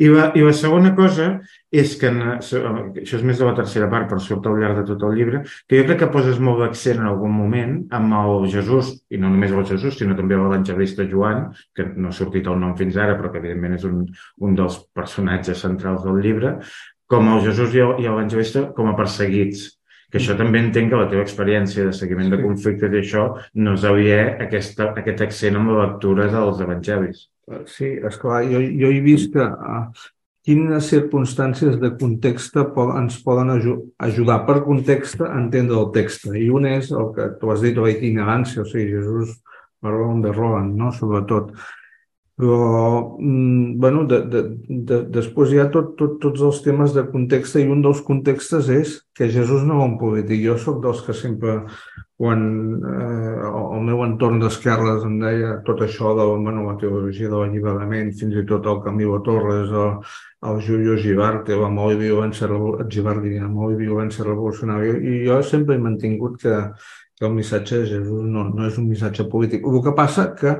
[0.00, 1.26] I la, I la segona cosa
[1.68, 4.84] és que, en, això és més de la tercera part, per sort al llarg de
[4.88, 8.46] tot el llibre, que jo crec que poses molt d'accent en algun moment amb el
[8.54, 12.56] Jesús, i no només el Jesús, sinó també l'evangelista Joan, que no ha sortit el
[12.62, 14.06] nom fins ara, però que evidentment és un,
[14.40, 16.56] un dels personatges centrals del llibre,
[17.10, 19.68] com el Jesús i l'evangelista com a perseguits
[20.10, 23.26] que això també entenc que la teva experiència de seguiment de conflictes i això
[23.62, 27.28] no és aliè aquesta, aquest accent amb la lectura dels evangelis.
[27.66, 30.08] Sí, esclar, jo, jo he vist que uh,
[30.46, 36.26] quines circumstàncies de context ens poden ajudar per context a entendre el text.
[36.34, 39.36] I un és el que tu has dit, la itinerància, o sigui, Jesús
[39.80, 40.90] parla de Roland, no?
[40.92, 41.52] sobretot.
[42.40, 44.40] Però, mm, bueno, de, de,
[44.88, 48.70] de, després hi ha tot, tot, tots els temes de context i un dels contextes
[48.72, 50.40] és que Jesús no va un polític.
[50.46, 51.58] Jo sóc dels que sempre,
[52.16, 52.46] quan
[52.94, 58.14] eh, el meu entorn d'esquerres em deia tot això de bueno, la teologia de l'alliberament,
[58.22, 59.92] fins i tot el Camilo Torres, el,
[60.48, 62.48] el Julio Givardi, l'amor i violència,
[62.88, 66.56] Givardi, amor i violència revolucionària, i jo sempre he mantingut que,
[67.20, 69.66] que el missatge de Jesús no, no és un missatge polític.
[69.68, 70.54] El que passa que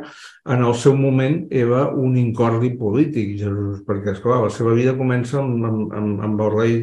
[0.55, 5.41] en el seu moment era un incordi polític, Jesús, perquè, esclar, la seva vida comença
[5.41, 6.77] amb, amb, amb, el rei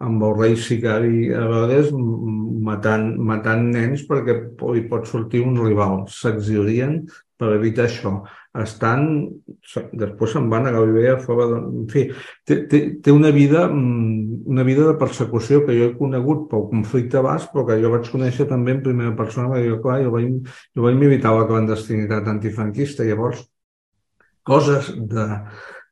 [0.00, 4.36] amb el rei sicari a vegades matant, matant nens perquè
[4.78, 6.06] hi pot sortir un rival.
[6.08, 7.02] S'exilien
[7.38, 8.14] per evitar això.
[8.62, 9.04] Estan,
[10.00, 11.58] després se'n van a Galilea fora de...
[11.82, 12.04] En fi,
[12.48, 16.66] té, té, té una, vida, mm, una vida de persecució que jo he conegut pel
[16.72, 20.14] conflicte basc, però que jo vaig conèixer també en primera persona, perquè jo, clar, jo
[20.16, 23.06] vaig, jo vaig militar la clandestinitat antifranquista.
[23.08, 23.44] Llavors,
[24.48, 25.26] coses de,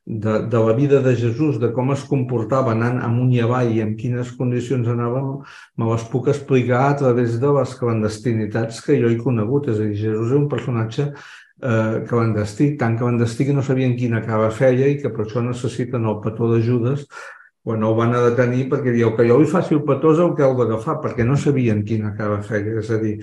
[0.07, 3.81] de, de la vida de Jesús, de com es comportava anant amunt i avall i
[3.83, 5.23] en quines condicions anava,
[5.75, 9.67] me les puc explicar a través de les clandestinitats que jo he conegut.
[9.67, 11.09] És a dir, Jesús és un personatge
[11.61, 16.05] eh, clandestí, tan clandestí que no sabien quina cara feia i que per això necessiten
[16.05, 17.07] el petó de Judes
[17.67, 20.31] quan el van a detenir perquè diu que jo li faci el petó és el
[20.37, 22.77] que heu d'agafar, perquè no sabien quina cara feia.
[22.79, 23.17] És a dir,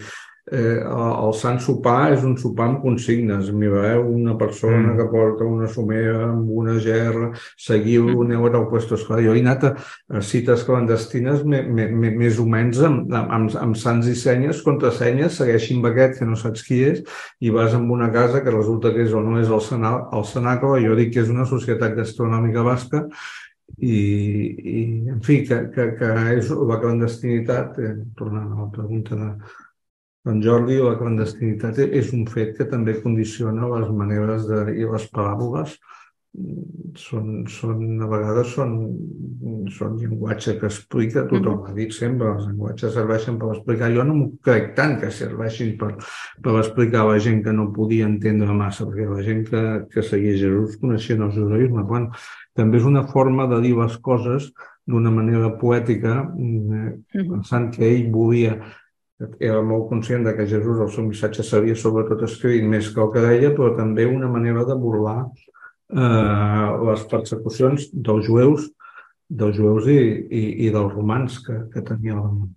[0.53, 3.51] eh, el Sant Sopar és un sopar amb consignes.
[3.55, 4.97] Mireu una persona mm.
[4.99, 7.31] que porta una somera amb una gerra,
[7.61, 8.25] seguiu, mm.
[8.27, 9.23] aneu al puesto escolar.
[9.25, 9.73] Jo he anat a,
[10.19, 14.63] a cites clandestines me, me, me, més o menys amb, amb, amb sants i senyes,
[14.67, 17.01] contrasenyes, segueixin aquest que no saps qui és,
[17.41, 20.25] i vas amb una casa que resulta que és o no és el, Sena, el
[20.29, 23.05] Senaco, jo dic que és una societat gastronòmica basca,
[23.81, 24.81] i, i
[25.11, 29.31] en fi, que, que, que és la clandestinitat, eh, tornant a la pregunta de,
[30.31, 35.05] en Jordi, la clandestinitat és un fet que també condiciona les maneres de, i les
[35.13, 35.77] paràboles
[36.99, 38.73] són, són, a vegades són,
[39.71, 43.93] són llenguatge que explica, tothom ha dit sempre, els llenguatges serveixen per explicar.
[43.95, 45.93] Jo no m'ho crec tant que serveixin per,
[46.43, 50.03] per explicar a la gent que no podia entendre massa, perquè la gent que, que
[50.03, 51.87] seguia Jesús coneixia el judaïsme.
[51.87, 52.11] Bueno,
[52.59, 54.51] també és una forma de dir les coses
[54.91, 57.29] d'una manera poètica, mm-hmm.
[57.31, 58.59] pensant que ell volia
[59.21, 63.13] era molt conscient de que Jesús, el seu missatge s'havia sobretot escrit més que el
[63.15, 68.69] que deia, però també una manera de burlar eh, les persecucions dels jueus,
[69.29, 69.99] dels jueus i,
[70.29, 72.53] i, i dels romans que, que tenia el món.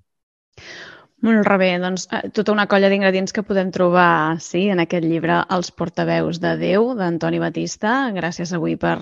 [1.26, 5.40] Molt bé, doncs eh, tota una colla d'ingredients que podem trobar sí, en aquest llibre
[5.54, 8.12] Els portaveus de Déu, d'Antoni Batista.
[8.14, 8.98] Gràcies avui per,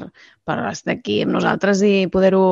[0.47, 2.45] per estar aquí amb nosaltres i poder-ho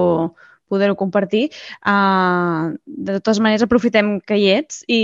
[0.74, 1.46] poder-ho compartir.
[1.86, 5.02] Uh, de totes maneres, aprofitem que hi ets i,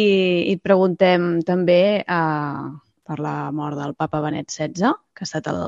[0.49, 2.69] i et preguntem també uh,
[3.09, 5.61] per la mort del papa Benet XVI, que ha estat el,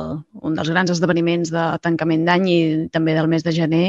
[0.46, 2.58] un dels grans esdeveniments de tancament d'any i
[2.94, 3.88] també del mes de gener,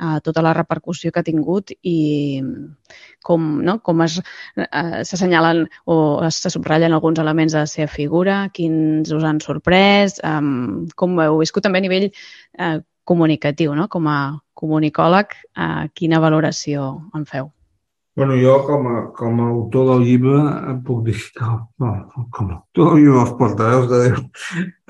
[0.00, 2.40] uh, tota la repercussió que ha tingut i
[3.26, 4.16] com, no, com es,
[4.64, 5.98] uh, s'assenyalen o
[6.32, 11.26] se subratllen alguns elements de la seva figura, quins us han sorprès, um, com ho
[11.26, 13.88] heu viscut també a nivell uh, comunicatiu, no?
[13.88, 14.18] com a
[14.58, 17.55] comunicòleg, eh, quina valoració en feu?
[18.16, 20.38] Bueno, jo com a, com a autor del llibre
[20.86, 21.48] puc dir que,
[21.82, 21.90] no,
[22.32, 24.22] com a autor del llibre Els portaveus de Déu,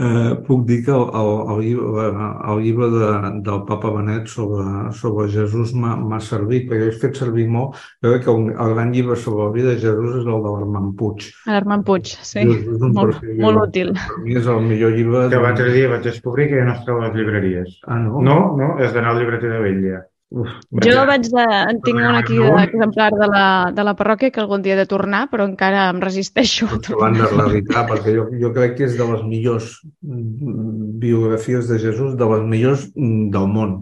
[0.07, 2.05] eh, puc dir que el, el, el, llibre,
[2.53, 3.11] el llibre de,
[3.49, 7.83] del papa Benet sobre, sobre Jesús m'ha servit, perquè he fet servir molt.
[7.99, 10.57] Jo crec que un, el gran llibre sobre la vida de Jesús és el de
[10.57, 11.27] l'Armand Puig.
[11.51, 12.47] L'Armand Puig, sí.
[12.47, 13.97] Molt, molt útil.
[14.07, 15.27] Per mi és el millor llibre...
[15.35, 17.81] Que l'altre dia vaig descobrir que ja no es troba a les llibreries.
[17.89, 18.23] Ah, no?
[18.23, 20.07] No, no, és d'anar al llibreter de Vella.
[20.27, 20.49] Uf,
[20.83, 24.65] jo vaig de, en tinc un aquí d'exemplar de, la, de la parròquia que algun
[24.65, 26.67] dia he de tornar, però encara em resisteixo.
[26.99, 29.69] L'han reeditar, perquè jo, jo crec que és de les millors
[30.03, 33.79] mm, biografies de Jesús, de les millors mm, del món.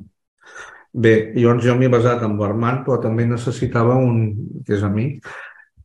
[0.92, 4.20] Bé, llavors jo m'he basat en l'Armand, però també necessitava un,
[4.68, 5.24] que és amic,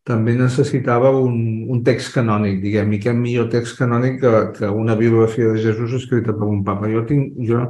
[0.09, 1.39] també necessitava un,
[1.71, 5.95] un text canònic, diguem, i què millor text canònic que, que una biografia de Jesús
[6.03, 6.91] escrita per un papa.
[6.91, 7.63] Jo tinc, jo,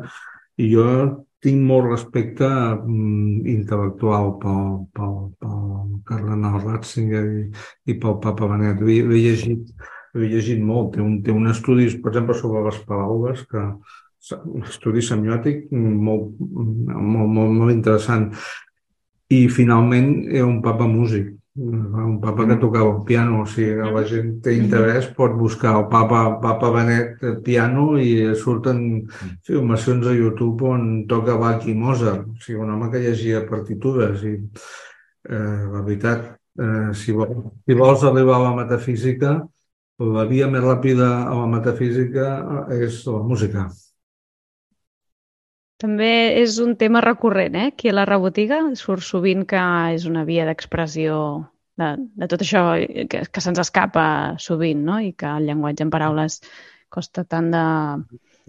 [0.58, 0.86] jo
[1.44, 7.46] tinc molt respecte mm, intel·lectual pel, pel, pel cardenal Ratzinger i,
[7.92, 8.84] i pel papa Benet.
[8.84, 9.72] L'he llegit,
[10.20, 10.94] llegit molt.
[10.96, 13.66] Té un, té un estudi, per exemple, sobre les paraules, que
[14.44, 18.30] un estudi semiòtic molt, molt, molt, molt interessant.
[19.32, 24.04] I finalment era un papa músic un papa que tocava el piano, o sigui, la
[24.08, 28.80] gent té interès, pot buscar el papa, papa Benet piano i surten
[29.48, 34.24] filmacions a YouTube on toca Bach i Mozart, o sigui, un home que llegia partitures
[34.24, 39.36] i eh, la veritat, eh, si, vols, si vols arribar a la metafísica,
[40.00, 42.32] la via més ràpida a la metafísica
[42.72, 43.68] és la música.
[45.80, 46.12] També
[46.42, 47.70] és un tema recurrent, eh?
[47.72, 49.62] Aquí a la rebotiga surt sovint que
[49.96, 51.20] és una via d'expressió
[51.80, 52.64] de, de tot això
[53.12, 54.08] que, que se'ns escapa
[54.44, 55.00] sovint, no?
[55.00, 56.42] I que el llenguatge en paraules
[56.92, 57.64] costa tant de,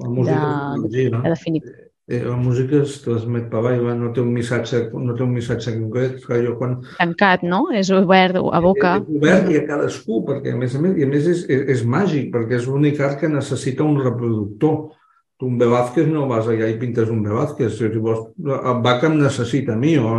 [0.00, 1.62] de, de, de definir.
[2.10, 5.76] Eh, la música es transmet per l'aigua, no té un missatge, no té un missatge
[5.76, 6.16] concret.
[6.26, 6.80] Que jo quan...
[6.98, 7.68] Tancat, no?
[7.70, 8.96] És obert a boca.
[8.98, 11.62] És obert i a cadascú, perquè a més a més, i a més és, és,
[11.76, 14.80] és màgic, perquè és l'únic art que necessita un reproductor
[15.40, 17.72] tu un Velázquez no vas allà i pintes un Velázquez.
[17.78, 20.10] Si vols, el Baca em necessita a mi, o,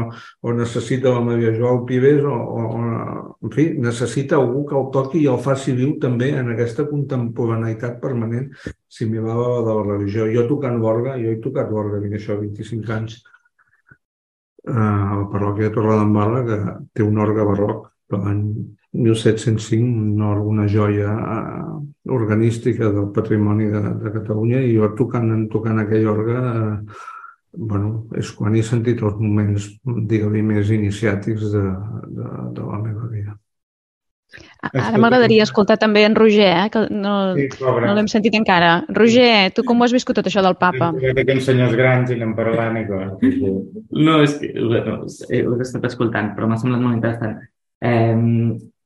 [0.41, 2.63] o necessita la Maria Joao Pibes, o, o,
[3.45, 8.01] en fi, necessita algú que el toqui i el faci viu també en aquesta contemporaneïtat
[8.01, 8.49] permanent
[8.89, 10.25] similar a la de la religió.
[10.33, 13.21] Jo tocant l'orga, jo he tocat l'orga, vinc això, 25 anys,
[14.65, 16.61] eh, a la parròquia de Torredembarra, que
[16.97, 18.45] té un orgue barroc, de l'any
[18.93, 19.87] 1705,
[20.19, 26.09] no alguna joia eh, organística del patrimoni de, de Catalunya i jo tocant, tocant aquell
[26.11, 26.97] orgue eh,
[27.51, 31.63] bueno, és quan he sentit els moments, digue-li, més iniciàtics de,
[32.17, 32.27] de,
[32.57, 33.37] de la meva vida.
[34.71, 38.85] Ara m'agradaria escoltar també en Roger, eh, que no, sí, no l'hem sentit encara.
[38.95, 40.93] Roger, tu com ho has viscut tot això del papa?
[41.11, 43.39] Aquells senyors grans i anem parlant i coses.
[43.91, 47.41] No, és que bueno, ho he estat escoltant, però m'ha semblat molt interessant.
[47.81, 48.15] Eh,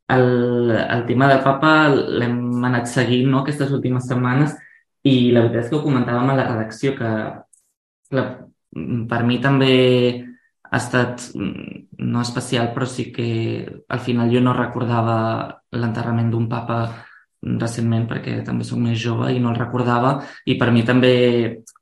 [0.08, 4.54] el, el tema del papa l'hem anat seguint no, aquestes últimes setmanes
[5.06, 7.12] i la veritat és que ho comentàvem a la redacció que
[8.15, 8.26] la,
[9.10, 9.74] per mi també
[10.65, 13.30] ha estat no especial però sí que
[13.88, 15.18] al final jo no recordava
[15.72, 16.80] l'enterrament d'un papa
[17.46, 20.18] recentment perquè també sóc més jove i no el recordava
[20.50, 21.13] i per mi també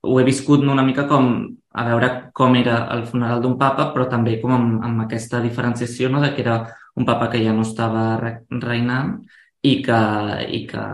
[0.02, 1.30] ho he viscut una mica com
[1.74, 6.10] a veure com era el funeral d'un papa però també com amb, amb aquesta diferenciació
[6.10, 6.58] no, de que era
[6.94, 9.16] un papa que ja no estava reinant
[9.64, 10.00] i que,
[10.50, 10.84] i que,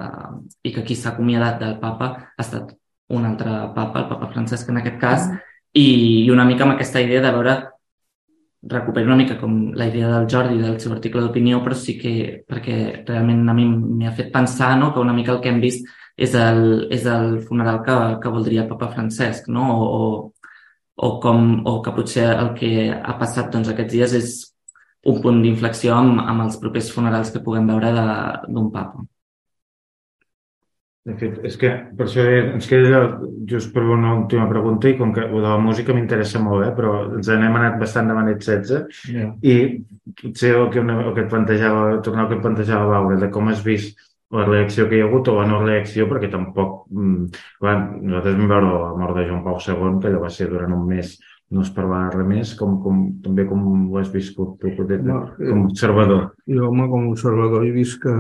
[0.63, 2.75] i que qui s'ha acomiadat del papa ha estat
[3.11, 5.39] un altre papa, el papa Francesc en aquest cas, mm.
[5.75, 5.87] i,
[6.25, 7.57] i una mica amb aquesta idea de veure
[8.63, 12.45] recupero una mica com la idea del Jordi del seu article d'opinió, però sí que
[12.49, 14.93] perquè realment a mi m'ha fet pensar no?
[14.93, 15.87] que una mica el que hem vist
[16.17, 19.65] és el, és el funeral que, que voldria el papa Francesc, no?
[19.81, 20.33] o,
[20.95, 24.35] o, com, o que potser el que ha passat doncs, aquests dies és
[25.09, 27.95] un punt d'inflexió amb, amb els propers funerals que puguem veure
[28.49, 29.07] d'un papa.
[31.09, 32.99] De fet, és que per això ens queda
[33.49, 36.93] just per una última pregunta i com que de la música m'interessa molt, eh, però
[37.17, 39.31] ens n'hem anat bastant de manet 16 yeah.
[39.41, 39.55] i
[40.21, 43.31] potser el que, una, el que et plantejava, tornar al que et plantejava Laura, de
[43.33, 43.97] com has vist
[44.37, 46.85] la reacció que hi ha hagut o la no reacció, perquè tampoc...
[46.93, 50.53] Mm, clar, nosaltres vam veure la mort de Joan Pau II, que allò va ser
[50.53, 51.17] durant un mes
[51.51, 55.65] no es parlava res més, com, com, també com ho has viscut tu, com a
[55.65, 56.29] observador.
[56.47, 58.15] Jo, home, com a observador, he vist que,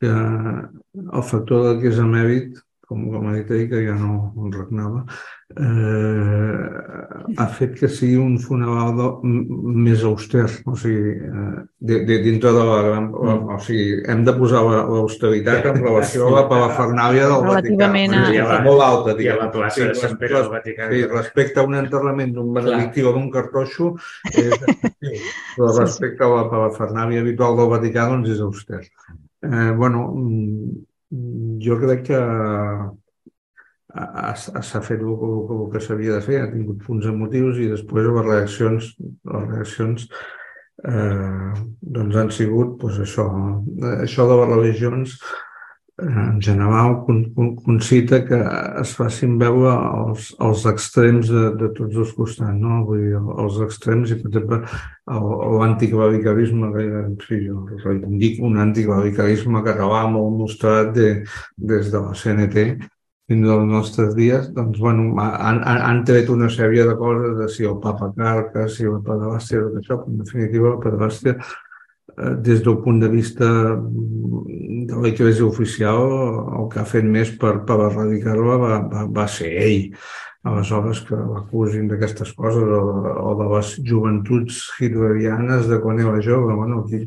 [0.00, 4.48] que el factor del que és emèrit com, com ha dit ell, que ja no
[4.54, 5.04] regnava,
[5.54, 9.06] eh, ha fet que sigui un funeral de,
[9.86, 10.46] més auster.
[10.66, 13.08] O sigui, eh, de, de, dintre de la gran...
[13.10, 13.54] Mm.
[13.54, 17.90] O sigui, hem de posar l'austeritat en relació a la palafernàlia del Vaticà.
[17.90, 18.02] A...
[18.26, 19.30] Sí, ja molt alta, diguem.
[19.30, 20.90] I a la plaça sí, de Sant Pere del Vaticà.
[20.92, 23.94] Sí, respecte a un enterrament d'un benedictí o d'un cartoixo,
[24.32, 24.58] és
[25.56, 28.84] però respecte a la palafernàlia habitual del Vaticà, doncs és auster.
[29.46, 30.08] Eh, bueno,
[31.62, 32.22] jo crec que
[34.36, 38.08] s'ha fet el, el, el que s'havia de fer, ha tingut punts emotius i després
[38.08, 38.92] les reaccions,
[39.32, 40.06] les reaccions
[40.84, 41.50] eh,
[41.98, 43.26] doncs han sigut pues, això,
[43.96, 45.18] això de les religions
[45.98, 47.06] en general
[47.64, 48.38] concita que
[48.82, 49.70] es facin veure
[50.02, 52.82] els, els extrems de, de tots els costats, no?
[52.84, 54.58] Vull dir, els extrems i, per exemple,
[55.56, 61.08] l'anticlericarisme, que en fi, jo reivindico un anticlericarisme català molt mostrat de,
[61.56, 62.66] des de la CNT
[63.26, 67.66] fins als nostres dies, doncs, bueno, han, han tret una sèrie de coses de si
[67.66, 71.34] el papa Carca, si la pedràstia, tot això, en definitiva la pedràstia
[72.16, 76.06] des del punt de vista de l'Eglésia oficial,
[76.60, 79.90] el que ha fet més per, per erradicar-la va, va, va ser ell.
[80.46, 82.82] Aleshores, que l'acusin d'aquestes coses o,
[83.26, 87.02] o de les joventuts hitlerianes de quan era jove, bueno, aquí,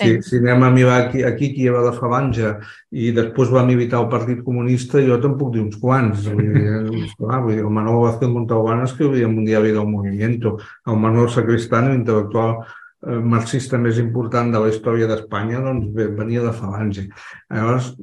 [0.00, 0.08] sí.
[0.08, 2.54] si, si anem a mirar aquí, aquí qui era de Falange
[2.90, 6.26] i després va militar el Partit Comunista, jo te'n puc dir uns quants.
[6.30, 10.98] Vull dir, esclar, vull dir, el Manuel Vázquez Montalbán escrivia un diari del movimiento, el
[11.04, 17.06] Manuel Sacristán, l'intel·lectual eh, marxista més important de la història d'Espanya, doncs venia de Falange.
[17.52, 17.94] Llavors,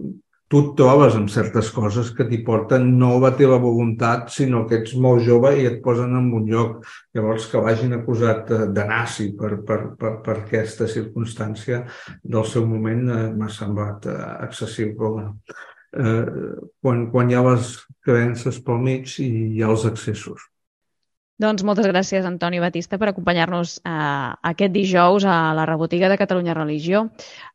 [0.48, 4.80] tu et trobes amb certes coses que t'hi porten no la teva voluntat, sinó que
[4.80, 6.86] ets molt jove i et posen en un lloc.
[7.16, 11.84] Llavors, que l'hagin acusat de nazi per, per, per, per aquesta circumstància
[12.24, 14.94] del seu moment eh, m'ha semblat eh, excessiu.
[14.98, 15.36] Però, bueno,
[15.92, 17.74] eh, quan, quan hi ha les
[18.08, 20.48] creences pel mig i hi ha els excessos.
[21.38, 26.56] Doncs moltes gràcies, Antoni Batista, per acompanyar-nos eh, aquest dijous a la rebotiga de Catalunya
[26.58, 27.04] Religió.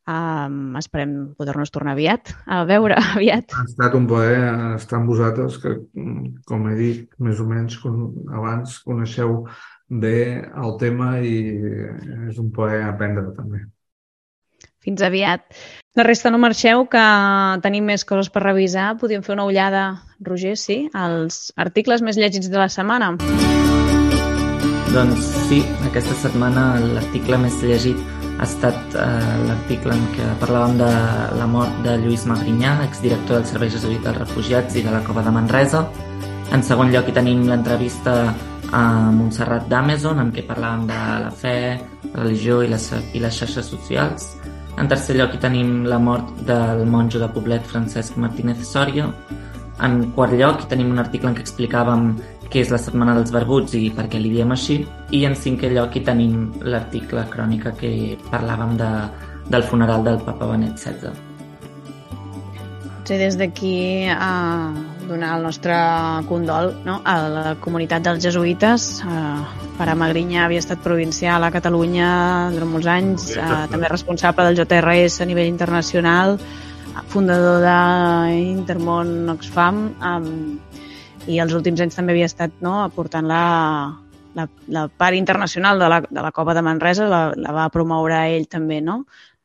[0.07, 3.51] Um, esperem poder-nos tornar aviat, a veure aviat.
[3.59, 4.39] Ha estat un plaer
[4.77, 5.75] estar amb vosaltres, que,
[6.47, 9.41] com he dit, més o menys abans coneixeu
[9.91, 10.17] bé
[10.47, 11.37] el tema i
[12.31, 13.67] és un plaer aprendre també.
[14.83, 15.43] Fins aviat.
[15.93, 17.01] La resta no marxeu, que
[17.61, 18.95] tenim més coses per revisar.
[18.97, 19.83] Podríem fer una ullada,
[20.25, 23.11] Roger, sí, als articles més llegits de la setmana.
[24.95, 28.01] Doncs sí, aquesta setmana l'article més llegit
[28.39, 29.05] ha estat eh,
[29.45, 30.89] l'article en què parlàvem de
[31.37, 35.27] la mort de Lluís Magrinyà, exdirector del Servei Jesuït dels Refugiats i de la Cova
[35.27, 35.85] de Manresa.
[36.57, 38.17] En segon lloc hi tenim l'entrevista
[38.73, 38.83] a
[39.13, 41.55] Montserrat d'Amazon, en què parlàvem de la fe,
[42.17, 44.31] religió i les, i les xarxes socials.
[44.83, 49.05] En tercer lloc hi tenim la mort del monjo de Poblet Francesc Martínez Sòria.
[49.87, 52.09] En quart lloc hi tenim un article en què explicàvem
[52.51, 54.81] que és la Setmana dels Barbuts i per què li diem així.
[55.15, 57.93] I en cinquè lloc hi tenim l'article crònica que
[58.33, 58.91] parlàvem de,
[59.55, 61.15] del funeral del papa Benet XVI.
[63.07, 63.77] Sí, des d'aquí
[64.11, 64.33] a
[65.09, 65.75] donar el nostre
[66.29, 67.01] condol no?
[67.05, 68.89] a la comunitat dels jesuïtes.
[69.05, 72.11] Eh, Pare Magrinyà havia estat provincial a Catalunya
[72.55, 76.39] durant molts anys, eh, també responsable del JRS a nivell internacional,
[77.13, 83.43] fundador d'Intermón Oxfam, amb i els últims anys també havia estat no, aportant la,
[84.35, 88.19] la, la part internacional de la, de la Cova de Manresa, la, la va promoure
[88.35, 89.03] ell també, no?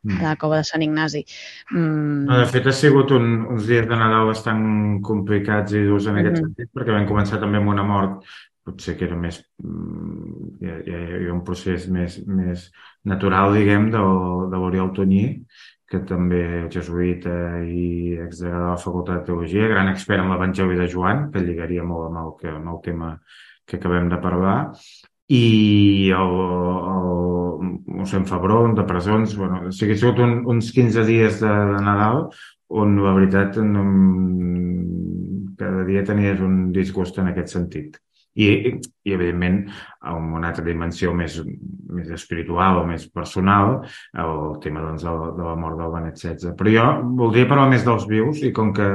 [0.08, 0.24] Mm.
[0.24, 1.24] la cova de Sant Ignasi.
[1.72, 2.26] Mm.
[2.26, 4.66] No, de fet, ha sigut un, uns dies de Nadal bastant
[5.04, 6.54] complicats i durs en aquest mm -hmm.
[6.56, 8.24] sentit, perquè vam començar també amb una mort
[8.68, 9.40] potser que era més...
[9.64, 12.68] Mm, hi, hi, hi havia un procés més, més
[13.12, 14.04] natural, diguem, de,
[14.52, 15.26] de l'Oriol Tonyí,
[15.88, 16.44] que també
[16.74, 17.34] jesuïta
[17.64, 21.86] i exdegà de la Facultat de Teologia, gran expert en l'Evangeli de Joan, que lligaria
[21.88, 23.14] molt amb el, que, amb el tema
[23.68, 24.58] que acabem de parlar,
[25.32, 26.36] i el,
[26.96, 27.08] el
[27.98, 31.84] mossèn Fabron de presons, bueno, o sigui, ha sigut un, uns 15 dies de, de
[31.84, 32.28] Nadal
[32.82, 33.86] on la veritat no,
[35.58, 37.98] cada dia tenies un disgust en aquest sentit
[38.38, 38.48] i,
[39.08, 39.64] i evidentment,
[40.12, 41.40] amb una altra dimensió més,
[41.90, 43.80] més espiritual o més personal,
[44.14, 46.54] el tema doncs, de, de la mort del Benet XVI.
[46.60, 46.88] Però jo
[47.24, 48.90] voldria parlar més dels vius i com que,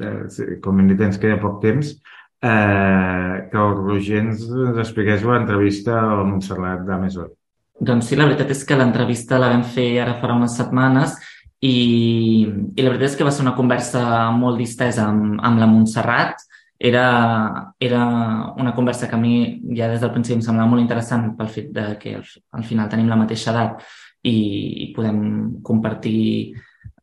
[0.00, 1.92] eh, com hem dit, ens queda poc temps,
[2.40, 4.46] eh, que el Roger ens
[4.86, 7.34] expliqués l'entrevista a la Montserrat d'Amazon.
[7.76, 11.16] Doncs sí, la veritat és que l'entrevista la vam fer ara farà unes setmanes
[11.60, 14.02] i, i la veritat és que va ser una conversa
[14.32, 16.40] molt distesa amb, amb la Montserrat,
[16.78, 18.02] era, era
[18.56, 21.70] una conversa que a mi ja des del principi em semblava molt interessant pel fet
[21.72, 23.84] de que al, al final tenim la mateixa edat
[24.28, 24.36] i,
[24.84, 25.20] i podem
[25.64, 26.52] compartir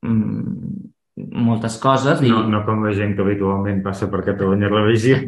[0.02, 2.22] mm, moltes coses.
[2.22, 2.32] I...
[2.32, 5.22] No, no com la gent que habitualment passa per Catalunya Revisió.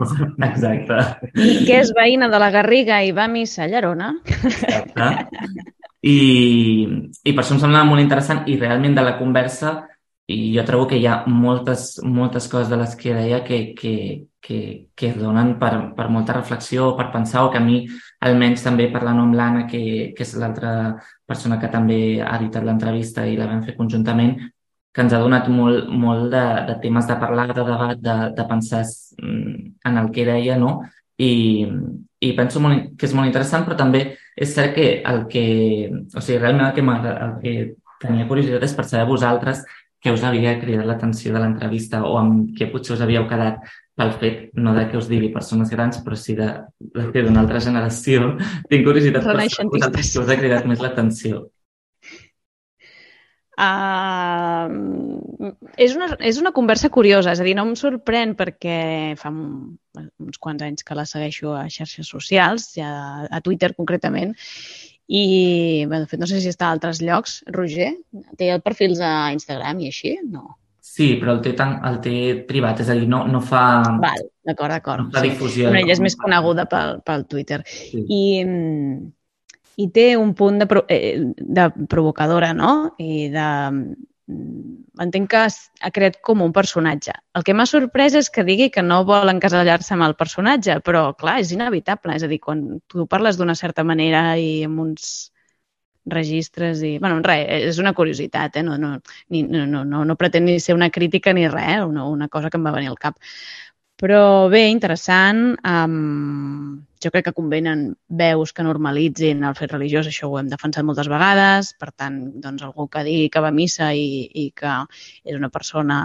[0.49, 1.01] Exacte.
[1.35, 4.13] Que és veïna de la Garriga i va a missa a Llerona.
[4.25, 5.09] Exacte.
[6.05, 6.17] I,
[7.25, 9.79] I per això em semblava molt interessant i realment de la conversa
[10.29, 13.93] i jo trobo que hi ha moltes, moltes coses de les que deia que, que,
[14.41, 14.59] que,
[14.97, 17.83] que donen per, per molta reflexió, per pensar, o que a mi,
[18.25, 20.95] almenys també parlant amb l'Anna, que, que és l'altra
[21.29, 24.39] persona que també ha editat l'entrevista i la vam fer conjuntament,
[24.95, 28.45] que ens ha donat molt, molt de, de temes de parlar, de debat, de, de
[28.47, 28.83] pensar
[29.19, 29.55] mm,
[29.91, 30.77] en el que deia, no?
[31.19, 31.65] I,
[32.23, 35.47] i penso molt, que és molt interessant, però també és cert que el que...
[36.15, 36.85] O sigui, realment el que,
[37.27, 37.55] el que
[38.05, 39.65] tenia curiositat és per saber vosaltres
[40.05, 43.63] que us havia cridat l'atenció de l'entrevista o amb què potser us havíeu quedat
[43.95, 47.61] pel fet, no de que us digui persones grans, però sí de, de d'una altra
[47.63, 48.35] generació.
[48.71, 51.45] Tinc curiositat per saber que us ha cridat més l'atenció.
[53.55, 54.67] Uh,
[55.79, 58.79] és, una, és una conversa curiosa, és a dir, no em sorprèn perquè
[59.19, 62.89] fa uns quants anys que la segueixo a xarxes socials, ja
[63.29, 64.35] a Twitter concretament,
[65.07, 67.43] I, bé, de fet, no sé si està a altres llocs.
[67.53, 67.91] Roger,
[68.39, 70.15] té perfils a Instagram i així?
[70.25, 70.57] No.
[70.85, 72.15] Sí, però el té, tan, el té
[72.47, 73.65] privat, és a dir, no, no fa...
[74.01, 75.09] Val, d'acord, d'acord.
[75.09, 75.67] No fa difusió.
[75.67, 77.59] Bueno, ella és més coneguda pel, pel Twitter.
[77.67, 78.05] Sí.
[78.05, 78.21] I,
[79.77, 81.19] I té un punt de, eh,
[81.59, 82.95] de provocadora, no?
[82.97, 83.47] I de...
[84.31, 84.73] mm,
[85.03, 87.11] Entenc que ha creat com un personatge.
[87.35, 91.09] El que m'ha sorprès és que digui que no vol encasellar-se amb el personatge, però,
[91.19, 92.15] clar, és inevitable.
[92.15, 95.09] És a dir, quan tu parles d'una certa manera i amb uns
[96.05, 96.97] registres i...
[96.99, 98.63] bueno, res, és una curiositat, eh?
[98.63, 98.91] No, no,
[99.33, 101.83] ni, no, no, no, no pretén ni ser una crítica ni res, eh?
[101.83, 103.17] una, una cosa que em va venir al cap.
[104.01, 105.53] Però bé, interessant.
[105.63, 107.85] Um, jo crec que convenen
[108.21, 111.71] veus que normalitzin el fet religiós, això ho hem defensat moltes vegades.
[111.79, 114.73] Per tant, doncs, algú que digui que va a missa i, i que
[115.23, 115.99] és una persona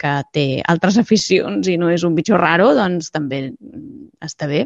[0.00, 3.44] que té altres aficions i no és un bitxo raro, doncs també
[4.24, 4.64] està bé.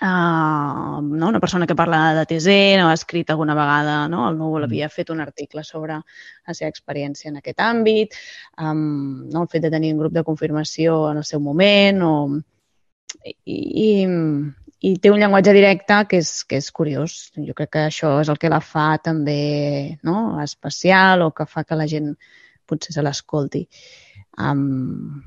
[0.00, 1.28] Uh, no?
[1.28, 4.28] Una persona que parla de TZ, no ha escrit alguna vegada, no?
[4.28, 8.18] el Núvol havia fet un article sobre la seva experiència en aquest àmbit,
[8.60, 9.46] um, no?
[9.46, 12.14] el fet de tenir un grup de confirmació en el seu moment, o...
[13.24, 13.88] I, i,
[14.86, 17.14] i té un llenguatge directe que és, que és curiós.
[17.46, 20.36] Jo crec que això és el que la fa també no?
[20.42, 22.12] especial o que fa que la gent
[22.68, 23.64] potser se l'escolti.
[24.36, 25.22] Um,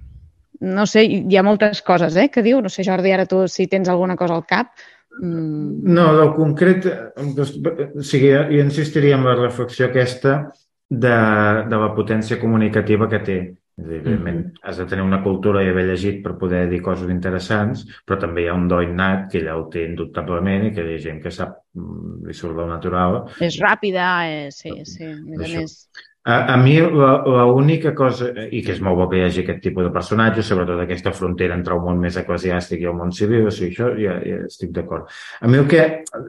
[0.59, 2.61] no sé, hi ha moltes coses eh, que diu.
[2.61, 4.73] No sé, Jordi, ara tu si tens alguna cosa al cap.
[5.21, 6.85] Mm, No, del concret,
[7.19, 10.51] o sigui, jo insistiria en la reflexió aquesta
[10.89, 11.15] de,
[11.69, 13.39] de la potència comunicativa que té.
[13.79, 17.07] És dir, Evidentment, has de tenir una cultura i haver llegit per poder dir coses
[17.13, 20.83] interessants, però també hi ha un do innat que ella ho té indubtablement i que
[20.83, 23.21] hi ha gent que sap, mm, li surt del natural.
[23.39, 25.61] és ràpida, eh, sí, sí, a més a Això.
[25.61, 25.77] més.
[26.23, 29.85] A, a mi l'única cosa, i que és molt bo que hi hagi aquest tipus
[29.85, 33.53] de personatges, sobretot aquesta frontera entre el món més eclesiàstic i el món civil, o
[33.55, 35.07] sigui, això ja, ja estic d'acord.
[35.39, 35.85] A mi el que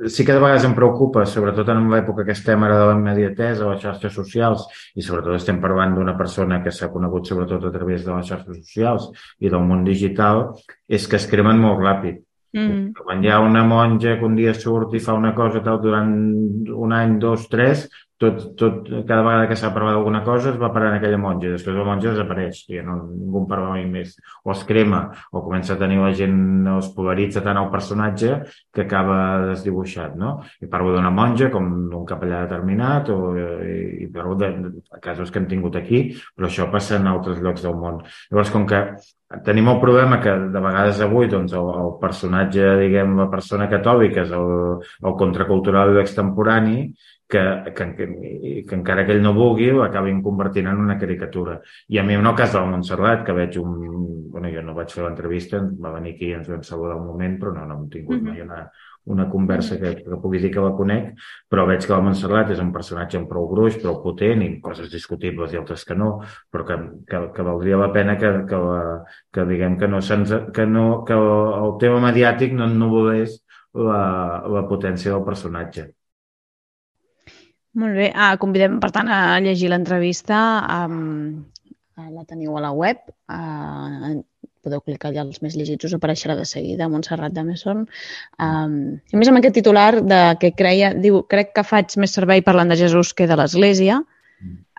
[0.07, 3.66] sí que de vegades em preocupa, sobretot en l'època que estem ara de la immediatesa,
[3.72, 8.07] les xarxes socials, i sobretot estem parlant d'una persona que s'ha conegut sobretot a través
[8.07, 9.11] de les xarxes socials
[9.43, 10.53] i del món digital,
[10.86, 12.22] és que es cremen molt ràpid.
[12.55, 12.95] Mm.
[12.99, 16.14] Quan hi ha una monja que un dia surt i fa una cosa tal durant
[16.74, 17.84] un any, dos, tres,
[18.21, 21.55] tot, tot, cada vegada que s'ha parlat d'alguna cosa es va parar en aquella monja
[21.55, 24.12] després la monja desapareix ja no, ningú en parla mai més
[24.45, 28.35] o es crema o comença a tenir la gent o es polaritza tant el personatge
[28.75, 30.35] que acaba desdibuixat no?
[30.61, 35.33] i parlo d'una monja com d'un capellà determinat o, i, i parlo de, de casos
[35.33, 36.03] que hem tingut aquí
[36.37, 38.83] però això passa en altres llocs del món llavors com que
[39.47, 44.25] tenim el problema que de vegades avui doncs, el, el personatge, diguem, la persona catòlica
[44.27, 46.77] és el, el contracultural i l'extemporani
[47.31, 51.61] que, que, que, encara que ell no vulgui l'acabin convertint en una caricatura.
[51.89, 53.78] I a mi en el cas de la Montserrat, que veig un...
[54.31, 57.39] Bueno, jo no vaig fer l'entrevista, va venir aquí i ens vam saludar un moment,
[57.41, 58.28] però no, no hem tingut Mhm.
[58.28, 58.61] mai una,
[59.07, 61.12] una conversa que, que pugui dir que la conec,
[61.51, 64.91] però veig que la Montserrat és un personatge amb prou gruix, prou potent, i coses
[64.93, 66.20] discutibles i altres que no,
[66.51, 66.76] però que,
[67.11, 68.83] que, que valdria la pena que, que, la,
[69.33, 70.35] que diguem que no se'ns...
[70.55, 73.41] que, no, que el tema mediàtic no ennuvolés
[73.74, 75.91] la, la potència del personatge.
[77.79, 78.11] Molt bé.
[78.14, 80.41] Ah, convidem, per tant, a llegir l'entrevista.
[80.81, 81.45] Um,
[82.11, 83.03] la teniu a la web.
[83.31, 84.18] Uh,
[84.61, 87.87] podeu clicar allà els més llegits, us apareixerà de seguida, Montserrat de Messon.
[88.43, 88.75] Um,
[89.09, 92.45] I a més amb aquest titular de que creia, diu, crec que faig més servei
[92.45, 94.03] parlant de Jesús que de l'Església.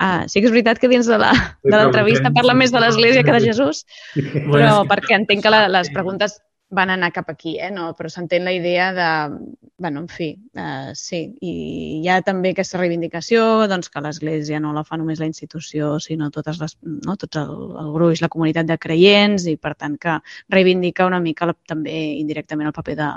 [0.02, 3.44] Ah, sí que és veritat que dins de l'entrevista parla més de l'Església que de
[3.44, 3.84] Jesús,
[4.16, 6.39] però perquè entenc que la, les preguntes
[6.72, 7.69] van anar cap aquí, eh?
[7.72, 7.91] no?
[7.97, 9.09] però s'entén la idea de...
[9.82, 11.22] bueno, en fi, uh, sí.
[11.41, 11.53] I
[11.99, 16.30] hi ha també aquesta reivindicació doncs, que l'Església no la fa només la institució, sinó
[16.32, 17.17] totes les, no?
[17.17, 20.19] tots el, el gruix, la comunitat de creients, i per tant que
[20.53, 23.09] reivindica una mica la, també indirectament el paper de,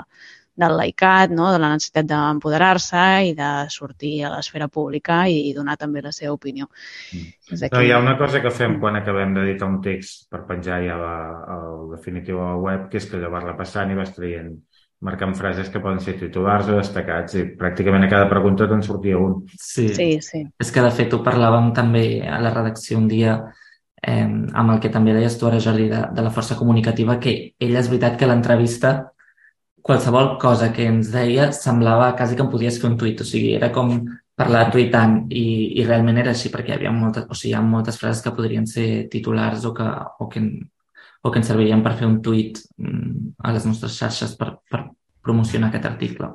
[0.55, 1.49] del laicat, no?
[1.51, 6.13] de la necessitat d'empoderar-se i de sortir a l'esfera pública i, i donar també la
[6.15, 6.69] seva opinió.
[7.11, 7.59] Mm.
[7.73, 10.95] No, hi ha una cosa que fem quan acabem d'editar un text per penjar ja
[11.01, 11.17] la,
[11.57, 14.53] el definitiu a la web, que és que allò vas repassant i vas traient,
[15.05, 19.19] marcant frases que poden ser titulars o destacats, i pràcticament a cada pregunta te'n sortia
[19.21, 19.41] un.
[19.59, 19.89] Sí.
[19.93, 20.45] Sí, sí.
[20.61, 23.35] És que, de fet, ho parlàvem també a la redacció un dia
[24.01, 27.35] eh, amb el que també deies tu ara, Jordi, de, de la força comunicativa, que
[27.59, 28.95] ella és veritat que l'entrevista,
[29.85, 33.51] qualsevol cosa que ens deia, semblava quasi que em podies fer un tuit, o sigui,
[33.53, 33.99] era com
[34.35, 35.45] parlar tuitant i,
[35.79, 38.33] i realment era així perquè hi havia moltes, o sigui, hi ha moltes frases que
[38.35, 40.41] podrien ser titulars o que, o que,
[41.21, 44.81] o que ens servirien per fer un tuit mm, a les nostres xarxes per, per
[45.21, 46.33] promocionar aquest article.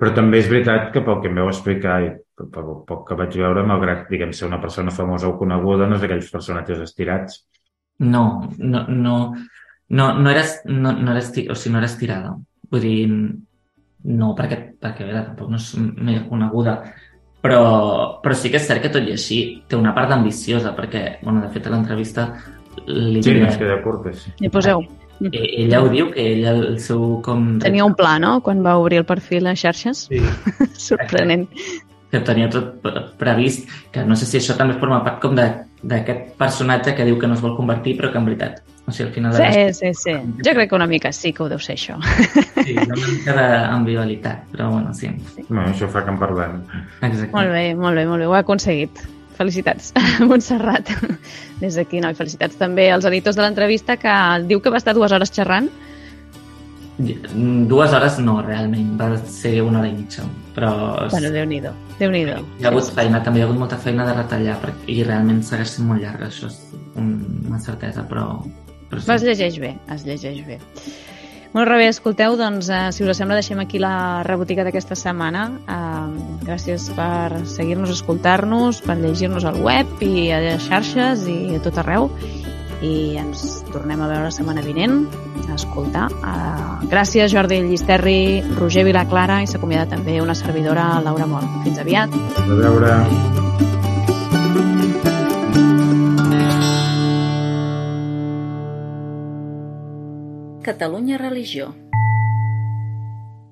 [0.00, 3.36] Però també és veritat que pel que em veu explicar i pel poc que vaig
[3.36, 7.42] veure, malgrat, diguem, ser una persona famosa o coneguda, no és d'aquells personatges estirats.
[8.00, 8.24] No,
[8.56, 9.16] no, no,
[9.88, 12.38] no, no eres, no, no eres, o sigui, no eres tirada.
[12.70, 13.06] Vull dir,
[14.04, 16.76] no perquè, perquè a veure, tampoc no és mega coneguda,
[17.42, 17.62] però,
[18.22, 21.40] però sí que és cert que tot i així té una part ambiciosa, perquè, bueno,
[21.44, 22.28] de fet, a l'entrevista
[22.86, 24.30] li Sí, es queda curta, sí.
[24.40, 24.84] Hi poseu.
[25.32, 27.58] Eh, ella ho diu, que ella el seu com...
[27.58, 30.06] Tenia un pla, no?, quan va obrir el perfil a xarxes.
[30.10, 30.20] Sí,
[30.88, 31.48] Sorprenent.
[32.10, 35.50] que tenia tot pre- previst, que no sé si això també forma part com de-
[35.82, 39.08] d'aquest personatge que diu que no es vol convertir, però que en veritat, o sigui,
[39.08, 39.32] al final...
[39.32, 40.14] de Sí, les- sí, sí.
[40.44, 41.98] Jo crec que una mica sí que ho deu ser, això.
[42.64, 45.10] Sí, una mica d'ambivalitat, però bueno, sí.
[45.48, 46.58] Bueno, això fa que en parlem.
[47.02, 47.30] Exacte.
[47.36, 48.26] Molt bé, molt bé, molt bé.
[48.26, 49.04] Ho ha aconseguit.
[49.38, 49.92] Felicitats,
[50.26, 50.88] Montserrat.
[51.60, 54.14] Des d'aquí, no, i felicitats també als editors de l'entrevista que
[54.50, 55.68] diu que va estar dues hores xerrant.
[56.98, 60.24] Dues hores no, realment, va ser una hora i mitja,
[60.56, 60.72] però...
[61.12, 61.70] Bueno, Déu-n'hi-do,
[62.00, 64.56] déu nhi déu Hi ha hagut feina, també hi ha hagut molta feina de retallar
[64.64, 66.56] perquè, i realment segueix sent molt llarga, això és
[66.98, 68.24] un- una certesa, però...
[68.90, 70.58] però Es llegeix bé, es llegeix bé.
[71.54, 75.46] Molt bé, escolteu, doncs, eh, si us sembla, deixem aquí la rebotiga d'aquesta setmana.
[75.64, 81.62] Eh, gràcies per seguir-nos, escoltar-nos, per llegir-nos al web i a les xarxes i a
[81.64, 82.10] tot arreu.
[82.84, 85.00] I ens tornem a veure la setmana vinent,
[85.48, 86.06] a escoltar.
[86.12, 91.48] Eh, gràcies, Jordi Llisterri, Roger Vilaclara i s'acomiada també una servidora, Laura Mol.
[91.66, 92.14] Fins aviat.
[92.44, 92.94] A veure...
[100.68, 101.87] Catalunya Religió.